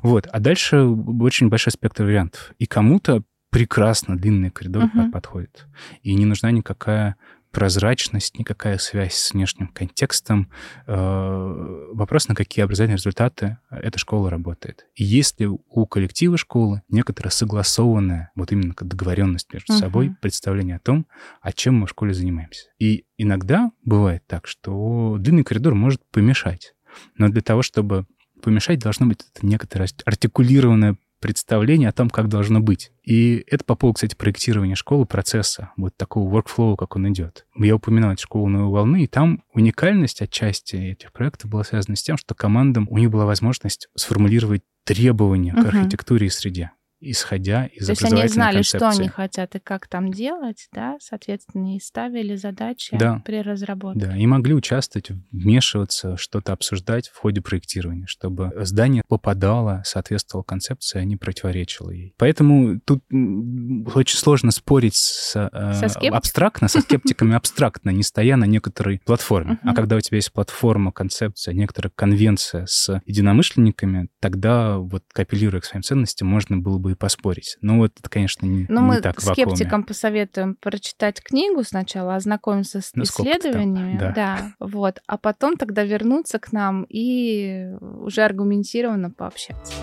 [0.04, 0.28] Вот.
[0.28, 2.54] А дальше очень большой спектр вариантов.
[2.60, 5.12] И кому-то прекрасно длинный коридор Мгм.
[5.12, 5.66] подходит.
[6.02, 7.16] И не нужна никакая
[7.52, 10.52] прозрачность, никакая связь с внешним контекстом.
[10.88, 14.86] Э, Вопрос, на какие образовательные результаты эта школа работает.
[14.96, 19.80] И есть ли у коллектива школы некоторая согласованная, вот именно договоренность между Мгм.
[19.80, 21.08] собой, представление о том,
[21.42, 22.68] о чем мы в школе занимаемся.
[22.78, 26.74] И иногда бывает так, что длинный коридор может помешать.
[27.18, 28.06] Но для того, чтобы
[28.42, 32.92] помешать, должно быть это некоторое артикулированное представление о том, как должно быть.
[33.04, 37.48] И это по поводу, кстати, проектирования школы, процесса, вот такого workflow, как он идет.
[37.56, 42.04] Я упоминал эту школу «Новой волны», и там уникальность отчасти этих проектов была связана с
[42.04, 45.68] тем, что командам, у них была возможность сформулировать требования к Мгм.
[45.68, 46.72] архитектуре и среде.
[47.12, 48.78] Исходя из То есть они знали, концепции.
[48.78, 53.22] что они хотят и как там делать, да, соответственно, и ставили задачи да.
[53.26, 54.08] при разработке.
[54.08, 61.00] Да, и могли участвовать, вмешиваться, что-то обсуждать в ходе проектирования, чтобы здание попадало, соответствовало концепции,
[61.00, 62.14] а не противоречило ей.
[62.18, 66.14] Поэтому тут очень сложно спорить с, э, со скептик?
[66.14, 69.60] абстрактно, со скептиками абстрактно, не стоя на некоторой платформе.
[69.64, 75.66] А когда у тебя есть платформа, концепция, некоторая конвенция с единомышленниками, тогда вот капеллируя к
[75.66, 77.58] своим ценностям, можно было бы и поспорить.
[77.62, 82.82] Но вот это, конечно, не, Но не мы так скептикам посоветуем прочитать книгу сначала, ознакомиться
[82.82, 84.12] с Ну, сколько-то там, исследованиями, да.
[84.12, 89.74] да, вот, а потом тогда вернуться к нам и уже аргументированно пообщаться.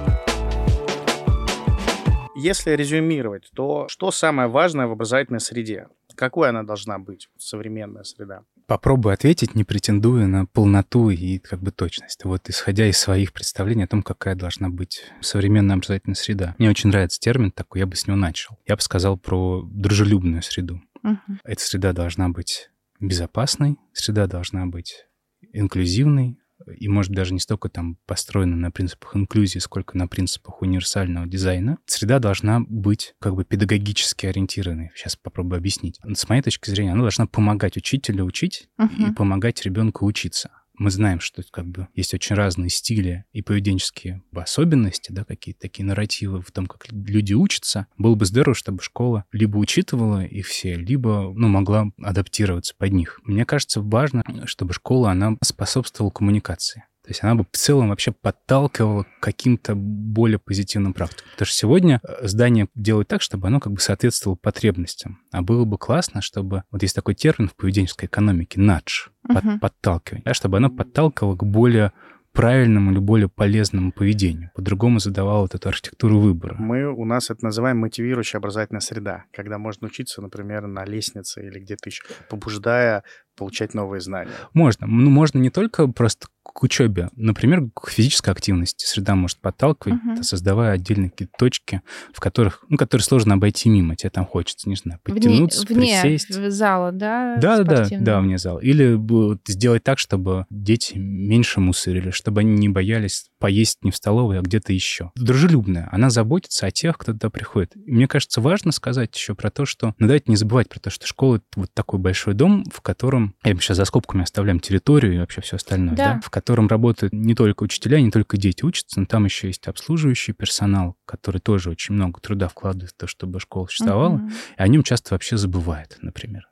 [2.34, 5.88] Если резюмировать, то что самое важное в образовательной среде?
[6.14, 8.42] Какой она должна быть, современная среда?
[8.72, 12.24] Попробую ответить, не претендуя на полноту и как бы точность.
[12.24, 16.54] Вот исходя из своих представлений о том, какая должна быть современная образовательная среда.
[16.56, 18.58] Мне очень нравится термин такой, я бы с него начал.
[18.66, 20.80] Я бы сказал про дружелюбную среду.
[21.02, 21.40] Мгм.
[21.44, 25.04] Эта среда должна быть безопасной, среда должна быть
[25.52, 26.38] инклюзивной,
[26.76, 31.78] и, может, даже не столько там построена на принципах инклюзии, сколько на принципах универсального дизайна.
[31.86, 34.90] Среда должна быть как бы педагогически ориентированной.
[34.94, 35.98] Сейчас попробую объяснить.
[36.14, 39.14] С моей точки зрения, она должна помогать учителю учить и Мгм.
[39.14, 40.50] помогать ребенку учиться.
[40.82, 45.84] Мы знаем, что как бы есть очень разные стили и поведенческие особенности, да, какие-то такие
[45.84, 47.86] нарративы в том, как люди учатся.
[47.98, 53.20] Было бы здорово, чтобы школа либо учитывала их все, либо, ну, могла адаптироваться под них.
[53.22, 56.82] Мне кажется, важно, чтобы школа, она способствовала коммуникации.
[57.04, 61.26] То есть она бы в целом вообще подталкивала к каким-то более позитивным практикам.
[61.32, 65.18] Потому что сегодня э, здание делают так, чтобы оно как бы соответствовало потребностям.
[65.32, 66.62] А было бы классно, чтобы...
[66.70, 69.58] Вот есть такой термин в поведенческой экономике— надж, под- Мгм.
[69.60, 70.22] подталкивание.
[70.24, 71.92] Да, чтобы оно подталкивало к более
[72.32, 74.50] правильному или более полезному поведению.
[74.54, 76.56] По-другому задавало вот эту архитектуру выбора.
[76.58, 81.58] Мы, у нас это называем мотивирующая образовательная среда, когда можно учиться, например, на лестнице или
[81.58, 83.02] где-то еще, побуждая
[83.36, 84.32] получать новые знания.
[84.54, 84.86] Можно.
[84.86, 87.08] Ну, можно не только просто к учебе.
[87.16, 90.22] Например, к физической активности среда может подталкивать, Мгм.
[90.22, 93.96] создавая отдельные какие-то точки, в которых, ну, которые сложно обойти мимо.
[93.96, 96.32] Тебе там хочется, не знаю, подтянуться, вне, вне присесть.
[96.52, 97.36] зала, да?
[97.36, 98.58] Да, да, да, да, вне зала.
[98.58, 103.96] Или вот сделать так, чтобы дети меньше мусорили, чтобы они не боялись поесть не в
[103.96, 105.10] столовой, а где-то еще.
[105.16, 105.88] Дружелюбная.
[105.90, 107.74] Она заботится о тех, кто туда приходит.
[107.76, 109.94] И мне кажется, важно сказать еще про то, что...
[109.98, 113.34] Ну, давайте не забывать про то, что школа— это вот такой большой дом, в котором...
[113.44, 116.14] Я сейчас за скобками оставляем территорию и вообще все остальное, Да.
[116.14, 116.20] да?
[116.20, 120.32] В котором работают не только учителя, не только дети учатся, но там еще есть обслуживающий
[120.32, 124.16] персонал, который тоже очень много труда вкладывает в то, чтобы школа существовала.
[124.16, 124.28] Мгм.
[124.28, 126.48] И о нем часто вообще забывают, например.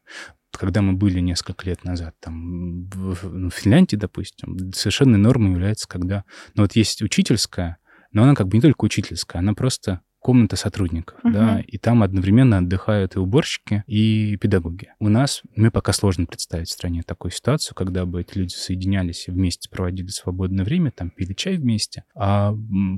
[0.52, 5.88] Когда мы были несколько лет назад там в, ну, в Финляндии, допустим, совершенно нормой является,
[5.88, 6.24] когда...
[6.54, 7.78] Ну вот есть учительская,
[8.12, 11.32] но она как бы не только учительская, она просто комната сотрудников, Мгм.
[11.32, 14.92] да, и там одновременно отдыхают и уборщики, и педагоги.
[15.00, 19.26] У нас, мне пока сложно представить в стране такую ситуацию, когда бы эти люди соединялись
[19.28, 22.54] и вместе проводили свободное время, там пили чай вместе, а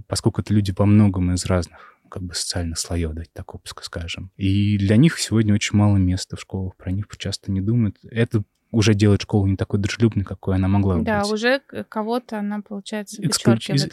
[0.09, 4.31] поскольку это люди по многом из разных как бы социальных слоев, давайте так обск- скажем.
[4.37, 7.97] И для них сегодня очень мало места в школах, про них часто не думают.
[8.11, 11.33] Это уже делает школу не такой дружелюбной, какой она могла Да, быть.
[11.33, 13.85] уже к- кого-то она, получается, вычеркивает из-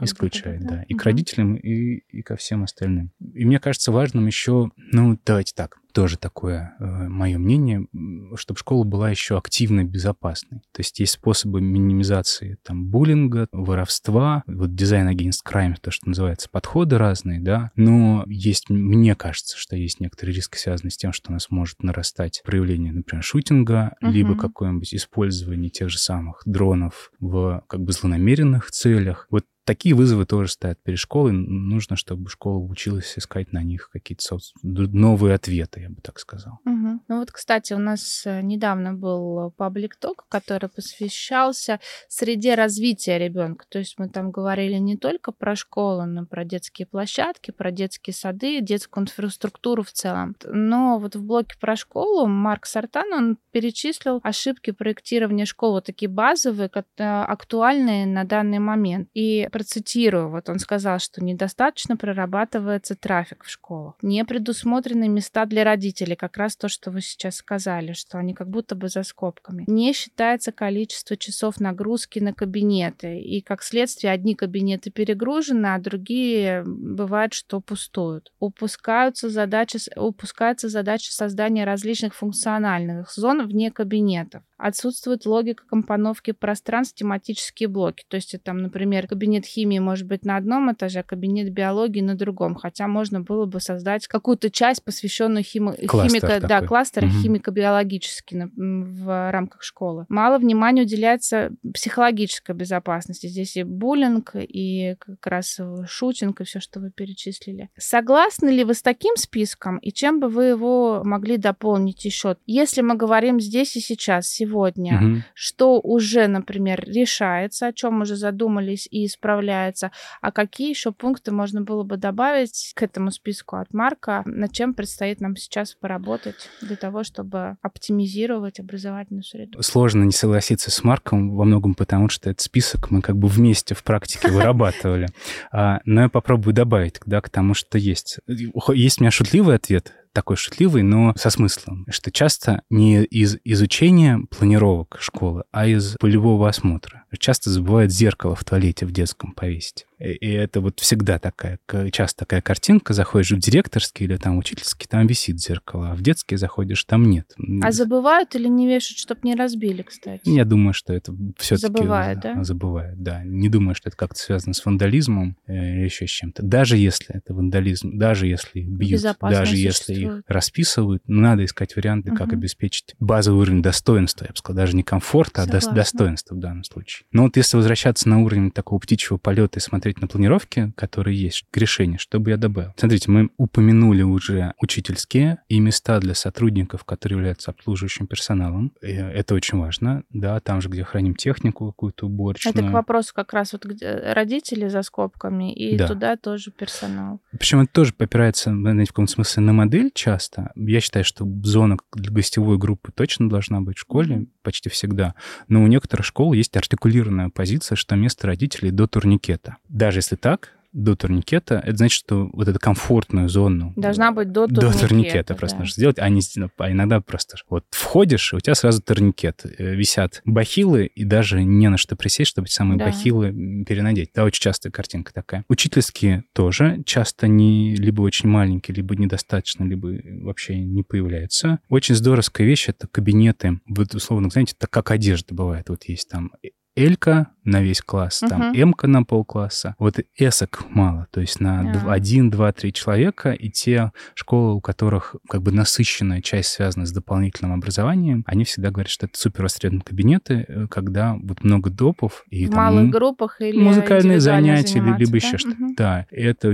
[0.00, 0.82] э, исключает, бы, да.
[0.82, 1.04] И к Мгм.
[1.04, 3.12] родителям, и, и ко всем остальным.
[3.34, 7.86] И мне кажется важным еще, ну, давайте так, тоже такое мое мнение,
[8.34, 10.58] чтобы школа была еще активно безопасной.
[10.72, 16.50] То есть есть способы минимизации там буллинга, воровства, вот дизайн against crime, то, что называется,
[16.50, 21.30] подходы разные, да, но есть, мне кажется, что есть некоторый риск, связанный с тем, что
[21.30, 24.12] у нас может нарастать проявление, например, шутинга, Мгм.
[24.12, 29.26] либо какое-нибудь использование тех же самых дронов в как бы злонамеренных целях.
[29.30, 31.32] Вот такие вызовы тоже стоят перед школой.
[31.32, 36.60] Нужно, чтобы школа училась искать на них какие-то новые ответы, я бы так сказал.
[36.64, 37.02] Мгм.
[37.08, 43.66] Ну вот, кстати, у нас э, недавно был паблик ток, который посвящался среде развития ребенка.
[43.68, 48.14] То есть мы там говорили не только про школу, но про детские площадки, про детские
[48.14, 50.36] сады, детскую инфраструктуру в целом.
[50.44, 56.08] Но вот в блоке про школу Марк Сартан, он перечислил ошибки проектирования школ, вот такие
[56.08, 59.08] базовые, э, актуальные на данный момент.
[59.12, 65.64] И процитирую, вот он сказал, что недостаточно прорабатывается трафик в школах, не предусмотрены места для
[65.64, 69.64] родителей, как раз то, что вы сейчас сказали, что они как будто бы за скобками.
[69.66, 76.62] Не считается количество часов нагрузки на кабинеты, и как следствие одни кабинеты перегружены, а другие
[76.66, 78.34] бывает, что пустуют.
[78.38, 84.42] Упускаются задачи, упускается задача создания различных функциональных зон вне кабинетов.
[84.58, 88.04] Отсутствует логика компоновки пространств, тематические блоки.
[88.08, 92.14] То есть, там, например, кабинет химии может быть на одном этаже, а кабинет биологии на
[92.14, 92.54] другом.
[92.54, 95.74] Хотя можно было бы создать какую-то часть, посвященную химо...
[95.74, 96.40] химико...
[96.40, 97.12] Да, кластер угу.
[97.12, 100.06] химико-биологический в рамках школы.
[100.08, 103.26] Мало внимания уделяется психологической безопасности.
[103.26, 107.70] Здесь и буллинг, и как раз шутинг, и все, что вы перечислили.
[107.76, 112.36] Согласны ли вы с таким списком, и чем бы вы его могли дополнить еще?
[112.46, 115.22] Если мы говорим здесь и сейчас, сегодня, угу.
[115.34, 119.06] что уже, например, решается, о чем уже задумались и
[119.36, 124.52] исправляется, а какие еще пункты можно было бы добавить к этому списку от Марка, над
[124.52, 129.62] чем предстоит нам сейчас поработать для того, чтобы оптимизировать образовательную среду?
[129.62, 133.74] Сложно не согласиться с Марком во многом потому, что этот список мы как бы вместе
[133.74, 135.08] в практике вырабатывали.
[135.52, 138.18] А, но я попробую добавить да, к тому, что есть.
[138.26, 144.18] Есть у меня шутливый ответ, такой шутливый, но со смыслом, что часто не из изучения
[144.30, 147.04] планировок школы, а из полевого осмотра.
[147.18, 149.86] Часто забывают зеркало в туалете в детском повесить.
[149.98, 151.58] И это вот всегда такая,
[151.90, 156.36] часто такая картинка, заходишь в директорский или там учительский, там висит зеркало, а в детский
[156.36, 157.34] заходишь, там нет.
[157.62, 160.28] А забывают или не вешают, чтобы не разбили, кстати?
[160.28, 161.66] Я думаю, что это все-таки...
[161.66, 162.44] Забывают, да?
[162.44, 163.22] Забывают, да.
[163.24, 166.42] Не думаю, что это как-то связано с вандализмом э, или еще с чем-то.
[166.42, 172.10] Даже если это вандализм, даже если их бьют, даже если их расписывают, надо искать варианты,
[172.10, 172.18] угу.
[172.18, 175.72] как обеспечить базовый уровень достоинства, я бы сказал, даже не комфорта, а Согласна.
[175.72, 177.06] а достоинства в данном случае.
[177.12, 181.16] Но вот если возвращаться на уровень такого птичьего полета и смотреть смотреть на планировки, которые
[181.16, 182.72] есть к решению, чтобы я добавил.
[182.76, 188.72] Смотрите, мы упомянули уже учительские и места для сотрудников, которые являются обслуживающим персоналом.
[188.82, 192.54] И это очень важно, да, там же, где храним технику какую-то уборочную.
[192.54, 195.86] Это к вопросу как раз вот где родители за скобками, и да.
[195.86, 197.20] туда тоже персонал.
[197.38, 200.50] Причем это тоже опирается, знаете, в каком смысле на модель часто.
[200.56, 205.14] Я считаю, что зона для гостевой группы точно должна быть в школе, почти всегда.
[205.48, 209.56] Но у некоторых школ есть артикулированная позиция, что место родителей до турникета.
[209.76, 213.74] Даже если так, до турникета, это значит, что вот эту комфортную зону...
[213.76, 214.72] Должна быть до турникета.
[214.72, 215.34] До турникета да.
[215.34, 216.22] просто нужно сделать, а не...
[216.56, 219.44] А иногда просто вот входишь, и у тебя сразу турникет.
[219.44, 222.86] Э, висят бахилы, и даже не на что присесть, чтобы эти самые да.
[222.86, 224.10] бахилы перенадеть.
[224.14, 225.44] Да, очень частая картинка такая.
[225.48, 229.92] Учительские тоже часто не либо очень маленькие, либо недостаточно, либо
[230.24, 231.58] вообще не появляются.
[231.68, 233.60] Очень здоровская вещь— это кабинеты.
[233.66, 235.68] Вот, условно, знаете, это как одежда бывает.
[235.68, 236.32] Вот есть там
[236.76, 238.28] Элька на весь класс, uh-huh.
[238.28, 239.74] там Эмка на полкласса.
[239.78, 241.92] Вот эсок мало, то есть на uh-huh.
[241.92, 246.92] один, два, три человека, и те школы, у которых как бы насыщенная часть связана с
[246.92, 252.24] дополнительным образованием, они всегда говорят, что это супер востребованные кабинеты, э, когда вот много допов.
[252.28, 255.16] И, в там, малых группах или Музыкальные занятия, либо да?
[255.16, 255.56] еще что-то.
[255.56, 255.74] Uh-huh.
[255.76, 256.52] Да, это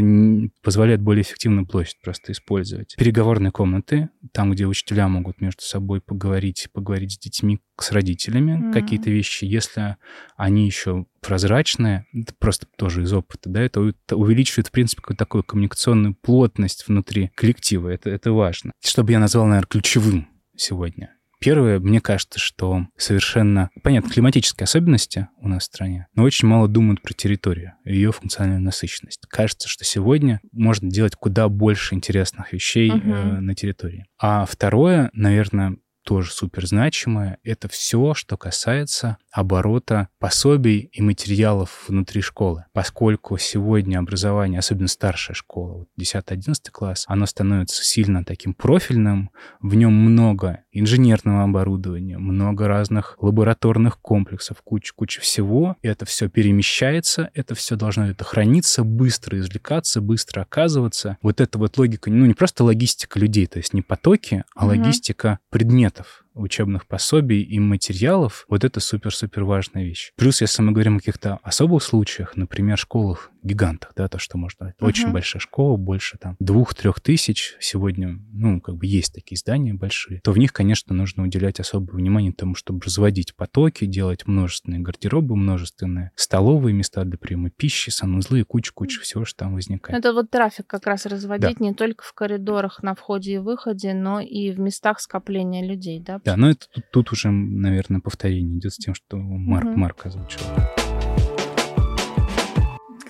[0.62, 2.94] позволяет более эффективно площадь просто использовать.
[2.96, 8.72] Переговорные комнаты, там, где учителя могут между собой поговорить, поговорить с детьми, с родителями mm-hmm.
[8.72, 9.96] какие-то вещи, если
[10.36, 10.81] они еще
[11.20, 16.14] прозрачные, это просто тоже из опыта, да, это, это увеличивает, в принципе, какую-то такую коммуникационную
[16.14, 17.88] плотность внутри коллектива.
[17.88, 18.72] Это, это важно.
[18.84, 21.14] Что бы я назвал, наверное, ключевым сегодня.
[21.42, 23.70] Первое, мне кажется, что совершенно...
[23.82, 28.62] Понятно, климатические особенности у нас в стране, но очень мало думают про территорию, ее функциональную
[28.62, 29.26] насыщенность.
[29.28, 33.38] Кажется, что сегодня можно делать куда больше интересных вещей uh-huh.
[33.38, 34.06] э, на территории.
[34.20, 42.20] А второе, наверное, тоже супер значимое, это все, что касается оборота пособий и материалов внутри
[42.20, 42.64] школы.
[42.72, 49.74] Поскольку сегодня образование, особенно старшая школа, вот 10-11 класс, оно становится сильно таким профильным, в
[49.74, 55.76] нем много инженерного оборудования, много разных лабораторных комплексов, куча-куча всего.
[55.82, 61.18] И это все перемещается, это все должно это храниться, быстро извлекаться, быстро оказываться.
[61.22, 64.76] Вот эта вот логика, ну не просто логистика людей, то есть не потоки, а угу.
[64.76, 70.12] логистика предметов учебных пособий и материалов, вот это супер-супер важная вещь.
[70.16, 74.64] Плюс, если мы говорим о каких-то особых случаях, например, школах гигантах, да, то, что можно
[74.64, 74.86] uh-huh.
[74.86, 80.20] Очень большая школа, больше там двух-трех тысяч сегодня, ну, как бы есть такие здания большие,
[80.22, 85.36] то в них, конечно, нужно уделять особое внимание тому, чтобы разводить потоки, делать множественные гардеробы,
[85.36, 89.98] множественные столовые места для приема пищи, санузлы и куча-куча всего, что там возникает.
[89.98, 91.64] Это вот трафик как раз разводить да.
[91.64, 96.20] не только в коридорах на входе и выходе, но и в местах скопления людей, да?
[96.24, 99.76] Да, но это тут, тут уже, наверное, повторение идет с тем, что Марк, uh-huh.
[99.76, 100.40] Марк озвучил.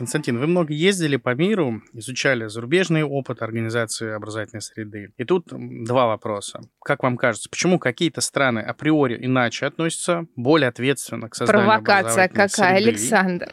[0.03, 5.13] Константин, вы много ездили по миру, изучали зарубежный опыт организации образовательной среды.
[5.17, 6.63] И тут два вопроса.
[6.85, 12.49] Как вам кажется, почему какие-то страны априори иначе относятся, более ответственно к созданию Провокация какая,
[12.49, 12.89] среды?
[12.89, 13.53] Александр.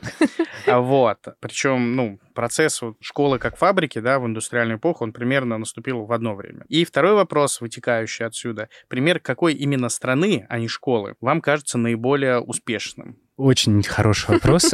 [0.66, 1.20] А вот.
[1.40, 6.12] Причем, ну, процесс вот школы как фабрики, да, в индустриальную эпоху, он примерно наступил в
[6.12, 6.66] одно время.
[6.68, 8.70] И второй вопрос, вытекающий отсюда.
[8.88, 13.20] Пример какой именно страны, а не школы, вам кажется наиболее успешным?
[13.40, 14.74] Очень хороший вопрос.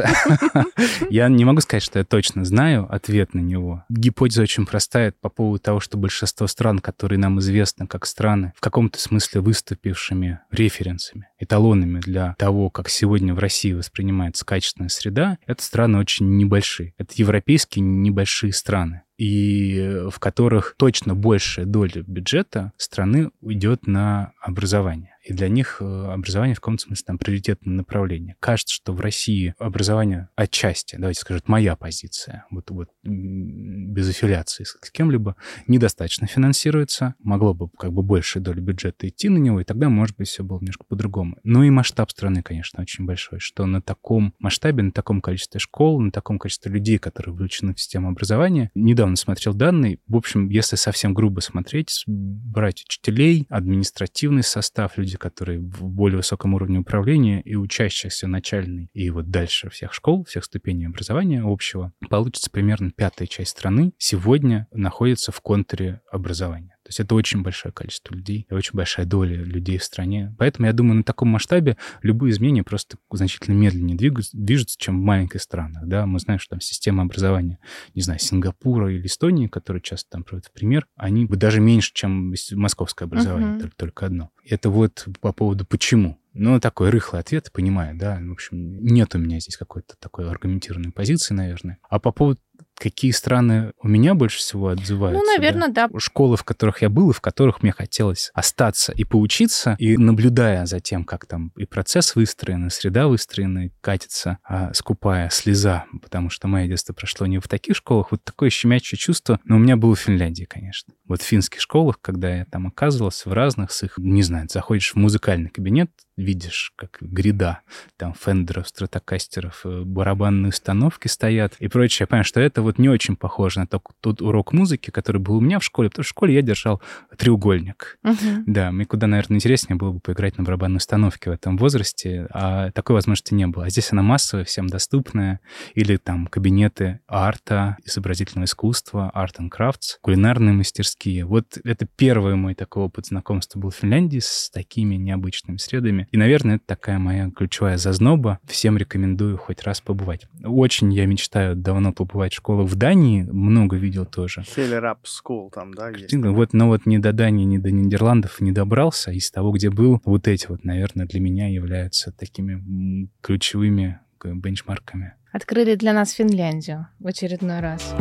[1.10, 3.84] Я не могу сказать, что я точно знаю ответ на него.
[3.88, 8.60] Гипотеза очень простая по поводу того, что большинство стран, которые нам известны как страны, в
[8.60, 15.62] каком-то смысле выступившими референсами, эталонами для того, как сегодня в России воспринимается качественная среда, это
[15.62, 16.92] страны очень небольшие.
[16.98, 25.15] Это европейские небольшие страны и в которых точно большая доля бюджета страны уйдет на образование
[25.26, 28.36] и для них э, образование в каком-то смысле там приоритетное направление.
[28.38, 34.76] Кажется, что в России образование отчасти, давайте скажем, моя позиция, вот, вот без аффилиации с
[34.92, 35.34] кем-либо,
[35.66, 40.16] недостаточно финансируется, могло бы как бы большая доля бюджета идти на него, и тогда, может
[40.16, 41.38] быть, все было немножко по-другому.
[41.42, 46.00] Ну и масштаб страны, конечно, очень большой, что на таком масштабе, на таком количестве школ,
[46.00, 50.76] на таком количестве людей, которые включены в систему образования, недавно смотрел данные, в общем, если
[50.76, 57.40] совсем грубо смотреть, брать учителей, административный состав, люди, люди, которые в более высоком уровне управления
[57.40, 63.26] и учащихся начальной и вот дальше всех школ, всех ступеней образования общего, получится примерно пятая
[63.26, 66.75] часть страны сегодня находится в контуре образования.
[66.86, 70.32] То есть это очень большое количество людей и очень большая доля людей в стране.
[70.38, 75.04] Поэтому я думаю, на таком масштабе любые изменения просто значительно медленнее двигаются, движутся, чем в
[75.04, 75.84] маленьких странах.
[75.88, 76.06] Да?
[76.06, 77.58] Мы знаем, что там система образования,
[77.96, 82.32] не знаю, Сингапура или Эстонии, которые часто там проводят в пример, они даже меньше, чем
[82.52, 83.60] московское образование, uh-huh.
[83.62, 84.30] только, только одно.
[84.44, 86.20] Это вот по поводу почему.
[86.38, 88.20] Ну, такой рыхлый ответ, понимаю, да.
[88.22, 91.78] В общем, нет у меня здесь какой-то такой аргументированной позиции, наверное.
[91.88, 92.38] А по поводу
[92.78, 95.22] какие страны у меня больше всего отзываются.
[95.22, 95.88] Ну, наверное, да.
[95.88, 95.98] да.
[95.98, 100.66] Школы, в которых я был, и в которых мне хотелось остаться и поучиться, и наблюдая
[100.66, 105.86] за тем, как там и процесс выстроен, и среда выстроена, и катится а, скупая слеза,
[106.02, 109.58] потому что мое детство прошло не в таких школах, вот такое щемячее чувство, но у
[109.58, 110.94] меня было в Финляндии, конечно.
[111.06, 114.92] Вот в финских школах, когда я там оказывался в разных с их, не знаю, заходишь
[114.92, 117.60] в музыкальный кабинет, видишь, как гряда,
[117.96, 122.04] там фендеров, стратокастеров, э, барабанные установки стоят и прочее.
[122.04, 125.36] Я понимаю, что это вот не очень похоже на тот, тот урок музыки, который был
[125.36, 126.80] у меня в школе, потому что в школе я держал
[127.18, 127.98] треугольник.
[128.04, 128.42] Uh-huh.
[128.46, 132.70] Да, мне куда, наверное, интереснее было бы поиграть на барабанной установке в этом возрасте, а
[132.70, 133.66] такой возможности не было.
[133.66, 135.40] А здесь она массовая, всем доступная,
[135.74, 141.26] или там кабинеты арта, изобразительного искусства, арт and crafts, кулинарные мастерские.
[141.26, 146.05] Вот это первый мой такой опыт знакомства был в Финляндии с такими необычными средами.
[146.10, 148.38] И, наверное, это такая моя ключевая зазноба.
[148.46, 150.26] Всем рекомендую хоть раз побывать.
[150.44, 154.42] Очень я мечтаю давно побывать в школах в Дании, много видел тоже.
[154.42, 156.14] Хеллерап School там, да, есть?
[156.14, 159.10] Вот, но вот ни до Дании, ни до Нидерландов не добрался.
[159.10, 165.14] Из того, где был, вот эти вот, наверное, для меня являются такими ключевыми бенчмарками.
[165.32, 167.94] Открыли для нас Финляндию в очередной раз.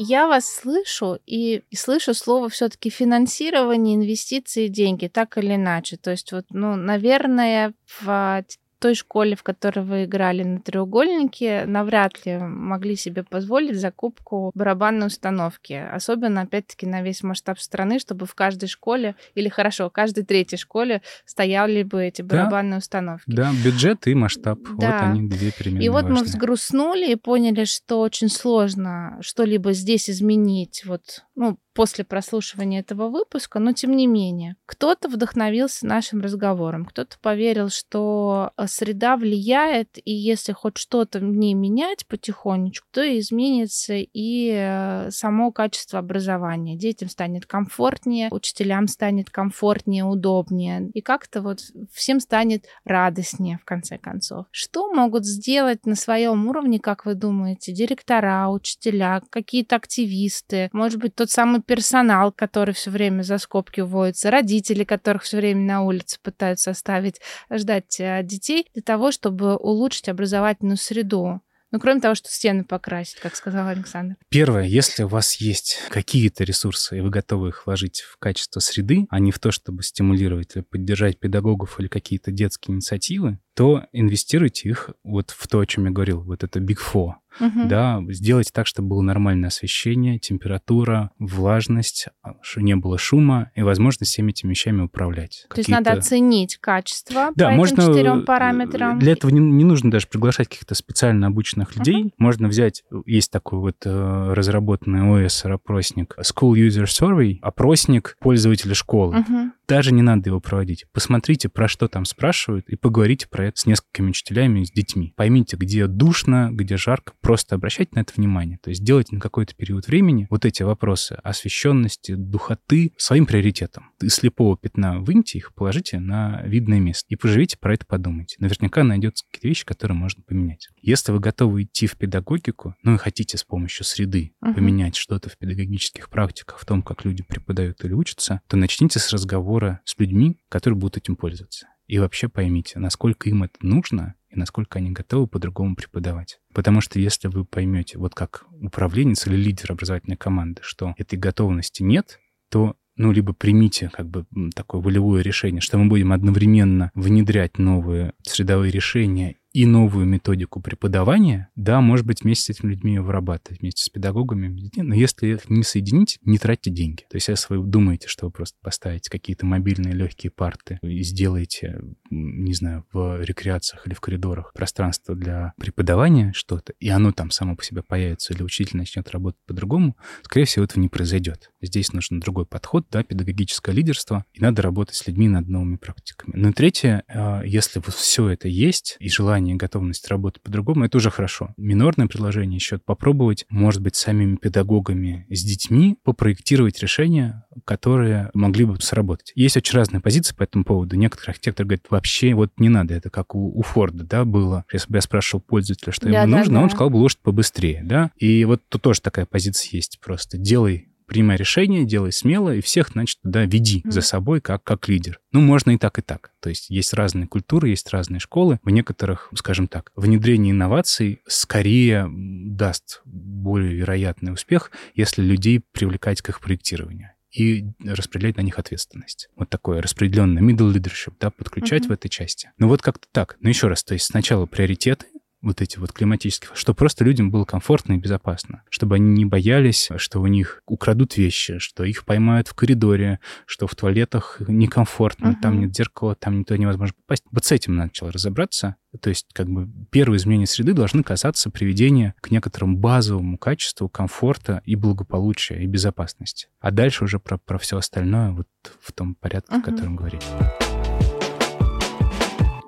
[0.00, 5.96] Я вас слышу и, и слышу слово все-таки финансирование, инвестиции, деньги, так или иначе.
[5.96, 8.44] То есть вот, ну, наверное, в
[8.78, 15.08] той школе, в которой вы играли на треугольнике, навряд ли могли себе позволить закупку барабанной
[15.08, 15.72] установки.
[15.72, 20.58] Особенно, опять-таки, на весь масштаб страны, чтобы в каждой школе, или хорошо, в каждой третьей
[20.58, 23.24] школе стояли бы эти барабанные да, установки.
[23.26, 24.58] Да, бюджет и масштаб.
[24.78, 24.92] Да.
[24.92, 26.20] Вот они две переменные И вот важные.
[26.20, 30.82] мы взгрустнули и поняли, что очень сложно что-либо здесь изменить.
[30.84, 37.16] Вот, ну, после прослушивания этого выпуска, но тем не менее, кто-то вдохновился нашим разговором, кто-то
[37.22, 43.94] поверил, что э, среда влияет, и если хоть что-то в ней менять потихонечку, то изменится
[43.94, 46.76] и э, само качество образования.
[46.76, 51.60] Детям станет комфортнее, учителям станет комфортнее, удобнее, и как-то вот
[51.92, 54.46] всем станет радостнее в конце концов.
[54.50, 61.14] Что могут сделать на своем уровне, как вы думаете, директора, учителя, какие-то активисты, может быть,
[61.14, 66.18] тот самый персонал, который все время за скобки уводится, родители, которых все время на улице
[66.20, 67.20] пытаются оставить
[67.52, 71.42] ждать э, детей для того, чтобы улучшить образовательную среду.
[71.70, 74.16] Ну, кроме того, что стены покрасить, как сказал Александр.
[74.30, 79.06] Первое, если у вас есть какие-то ресурсы, и вы готовы их вложить в качество среды,
[79.10, 84.68] а не в то, чтобы стимулировать или поддержать педагогов или какие-то детские инициативы, то инвестируйте
[84.68, 87.14] их вот в то, о чем я говорил, вот это Big Four.
[87.40, 87.66] Угу.
[87.68, 94.12] Да, сделайте так, чтобы было нормальное освещение, температура, влажность, а, не было шума и возможность
[94.12, 95.46] всеми этими вещами управлять.
[95.50, 98.96] То есть надо оценить качество да, по можно, этим четырем параметрам.
[99.00, 102.04] Для этого не, не нужно даже приглашать каких-то специально обученных людей.
[102.04, 102.12] Угу.
[102.18, 109.18] Можно взять, есть такой вот э, разработанный OS-опросник School User Survey, опросник пользователя школы.
[109.18, 110.86] Угу даже не надо его проводить.
[110.92, 115.12] Посмотрите, про что там спрашивают, и поговорите про это с несколькими учителями с детьми.
[115.16, 118.58] Поймите, где душно, где жарко, просто обращайте на это внимание.
[118.62, 123.90] То есть делайте на какой-то период времени вот эти вопросы освещенности, духоты своим приоритетом.
[124.00, 128.36] Из слепого пятна выньте их, положите на видное место и поживите, про это подумайте.
[128.38, 130.68] Наверняка найдется какие-то вещи, которые можно поменять.
[130.80, 134.54] Если вы готовы идти в педагогику, ну и хотите с помощью среды uh-huh.
[134.54, 139.12] поменять что-то в педагогических практиках, в том, как люди преподают или учатся, то начните с
[139.12, 141.68] разговора с людьми, которые будут этим пользоваться.
[141.86, 146.38] И вообще поймите, насколько им это нужно и насколько они готовы по-другому преподавать.
[146.52, 151.82] Потому что если вы поймете, вот как управленец или лидер образовательной команды, что этой готовности
[151.82, 157.56] нет, то ну, либо примите как бы такое волевое решение, что мы будем одновременно внедрять
[157.56, 163.60] новые средовые решения и новую методику преподавания, да, может быть, вместе с этими людьми вырабатывать,
[163.60, 167.02] вместе с педагогами, но если их не соединить, не тратьте деньги.
[167.08, 171.80] То есть если вы думаете, что вы просто поставите какие-то мобильные легкие парты и сделаете,
[172.10, 177.56] не знаю, в рекреациях или в коридорах пространство для преподавания что-то, и оно там само
[177.56, 181.50] по себе появится, или учитель начнет работать по-другому, скорее всего, этого не произойдет.
[181.62, 186.34] Здесь нужен другой подход, да, педагогическое лидерство, и надо работать с людьми над новыми практиками.
[186.36, 190.42] Ну и третье, а, если вот все это есть, и желание желание и готовность работать
[190.42, 191.54] по-другому, это уже хорошо.
[191.56, 198.80] Минорное предложение еще попробовать, может быть, самими педагогами с детьми попроектировать решения, которые могли бы
[198.80, 199.32] сработать.
[199.34, 200.96] Есть очень разные позиции по этому поводу.
[200.96, 204.64] Некоторые архитекторы говорят, вообще вот не надо, это как у, у Форда, да, было.
[204.72, 206.60] Если бы я спрашивал пользователя, что да, ему да, нужно, да.
[206.62, 208.10] он сказал бы лошадь побыстрее, да.
[208.16, 210.36] И вот тут тоже такая позиция есть просто.
[210.38, 213.90] Делай принимай решение, делай смело, и всех, значит, туда веди mm.
[213.90, 215.18] за собой как, как лидер.
[215.32, 216.30] Ну, можно и так, и так.
[216.40, 218.60] То есть есть разные культуры, есть разные школы.
[218.62, 226.28] В некоторых, скажем так, внедрение инноваций скорее даст более вероятный успех, если людей привлекать к
[226.28, 229.28] их проектированию и распределять на них ответственность.
[229.36, 231.88] Вот такое распределенное middle leadership, да, подключать uh-huh.
[231.88, 232.50] в этой части.
[232.58, 233.36] Ну вот как-то так.
[233.40, 235.06] Но еще раз, то есть сначала приоритеты,
[235.40, 239.88] вот эти вот климатические, чтобы просто людям было комфортно и безопасно, чтобы они не боялись,
[239.96, 245.42] что у них украдут вещи, что их поймают в коридоре, что в туалетах некомфортно, uh-huh.
[245.42, 247.24] там нет зеркала, там никто невозможно попасть.
[247.30, 248.76] Вот с этим начал разобраться.
[249.00, 254.62] То есть как бы первые изменения среды должны касаться приведения к некоторому базовому качеству комфорта
[254.64, 256.48] и благополучия и безопасности.
[256.60, 258.48] А дальше уже про, про все остальное вот
[258.80, 259.60] в том порядке, uh-huh.
[259.60, 260.24] в котором говорить.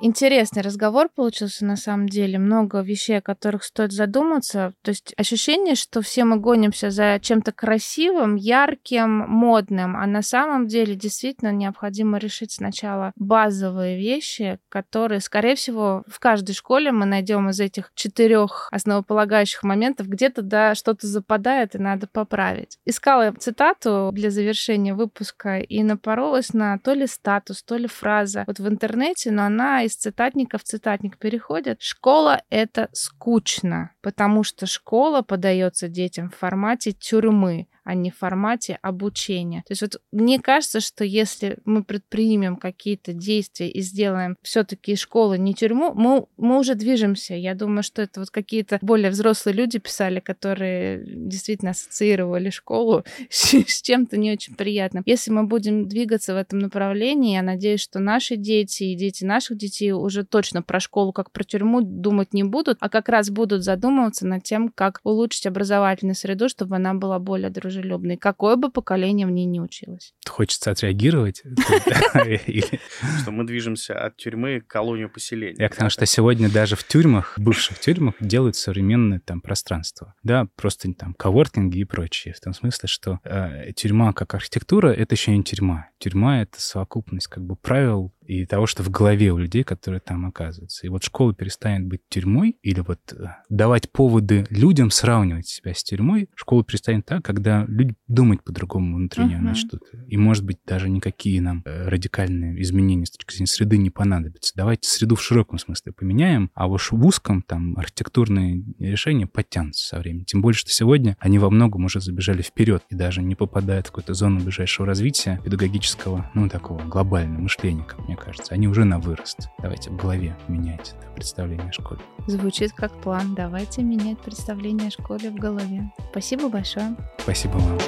[0.03, 2.39] Интересный разговор получился на самом деле.
[2.39, 4.73] Много вещей, о которых стоит задуматься.
[4.81, 10.69] То есть ощущение, что все мы гонимся за чем-то красивым, ярким, модным, а на самом
[10.69, 17.51] деле действительно необходимо решить сначала базовые вещи, которые, скорее всего, в каждой школе мы найдем
[17.51, 22.79] из этих четырех основополагающих моментов где-то да что-то западает и надо поправить.
[22.87, 28.61] Искала цитату для завершения выпуска и напоролась на то ли статус, то ли фраза вот
[28.61, 31.83] в интернете, но она из цитатника в цитатник переходят.
[31.83, 38.79] Школа— это скучно, потому что школа подается детям в формате тюрьмы а не в формате
[38.83, 39.63] обучения.
[39.67, 45.35] То есть вот мне кажется, что если мы предпримем какие-то действия и сделаем все-таки школу
[45.35, 47.35] не тюрьму, мы, мы уже движемся.
[47.35, 53.83] Я думаю, что это вот какие-то более взрослые люди писали, которые действительно ассоциировали школу с
[53.83, 55.03] чем-то не очень приятным.
[55.07, 59.57] Если мы будем двигаться в этом направлении, я надеюсь, что наши дети и дети наших
[59.57, 63.65] детей уже точно про школу как про тюрьму думать не будут, а как раз будут
[63.65, 68.71] задумываться над тем, как улучшить образовательную среду, чтобы она была более дружелюбной дружелюбной, какое бы
[68.71, 70.15] поколение в ней не училось.
[70.29, 71.43] Хочется отреагировать.
[73.23, 75.57] Что мы движемся от тюрьмы к колонию поселения.
[75.59, 80.15] Я потому что сегодня даже в тюрьмах, бывших тюрьмах, делают современное там пространство.
[80.23, 82.35] Да, просто там коворкинги и прочее.
[82.35, 85.89] В том смысле, что э, тюрьма как архитектура— это еще не тюрьма.
[85.99, 90.25] Тюрьма— это совокупность как бы правил и того, что в голове у людей, которые там
[90.25, 90.87] оказываются.
[90.87, 95.83] И вот школа перестанет быть тюрьмой или вот э, давать поводы людям сравнивать себя с
[95.83, 99.41] тюрьмой, школа перестанет так, когда люди думать по-другому внутренне uh-huh.
[99.41, 99.83] начнут.
[100.07, 104.53] И, может быть, даже никакие нам э, радикальные изменения с точки зрения среды не понадобятся.
[104.55, 109.99] Давайте среду в широком смысле поменяем, а уж в узком там архитектурные решения подтянутся со
[109.99, 110.25] временем.
[110.27, 113.91] Тем более, что сегодня они во многом уже забежали вперед и даже не попадают в
[113.91, 118.55] какую-то зону ближайшего развития педагогического, ну, такого глобального мышления, как мне кажется.
[118.55, 119.49] Они уже на вырост.
[119.59, 122.01] Давайте в голове меняйте это представление о школе.
[122.27, 123.35] Звучит как план.
[123.35, 125.91] Давайте менять представление о школе в голове.
[126.11, 126.95] Спасибо большое.
[127.19, 127.79] Спасибо вам.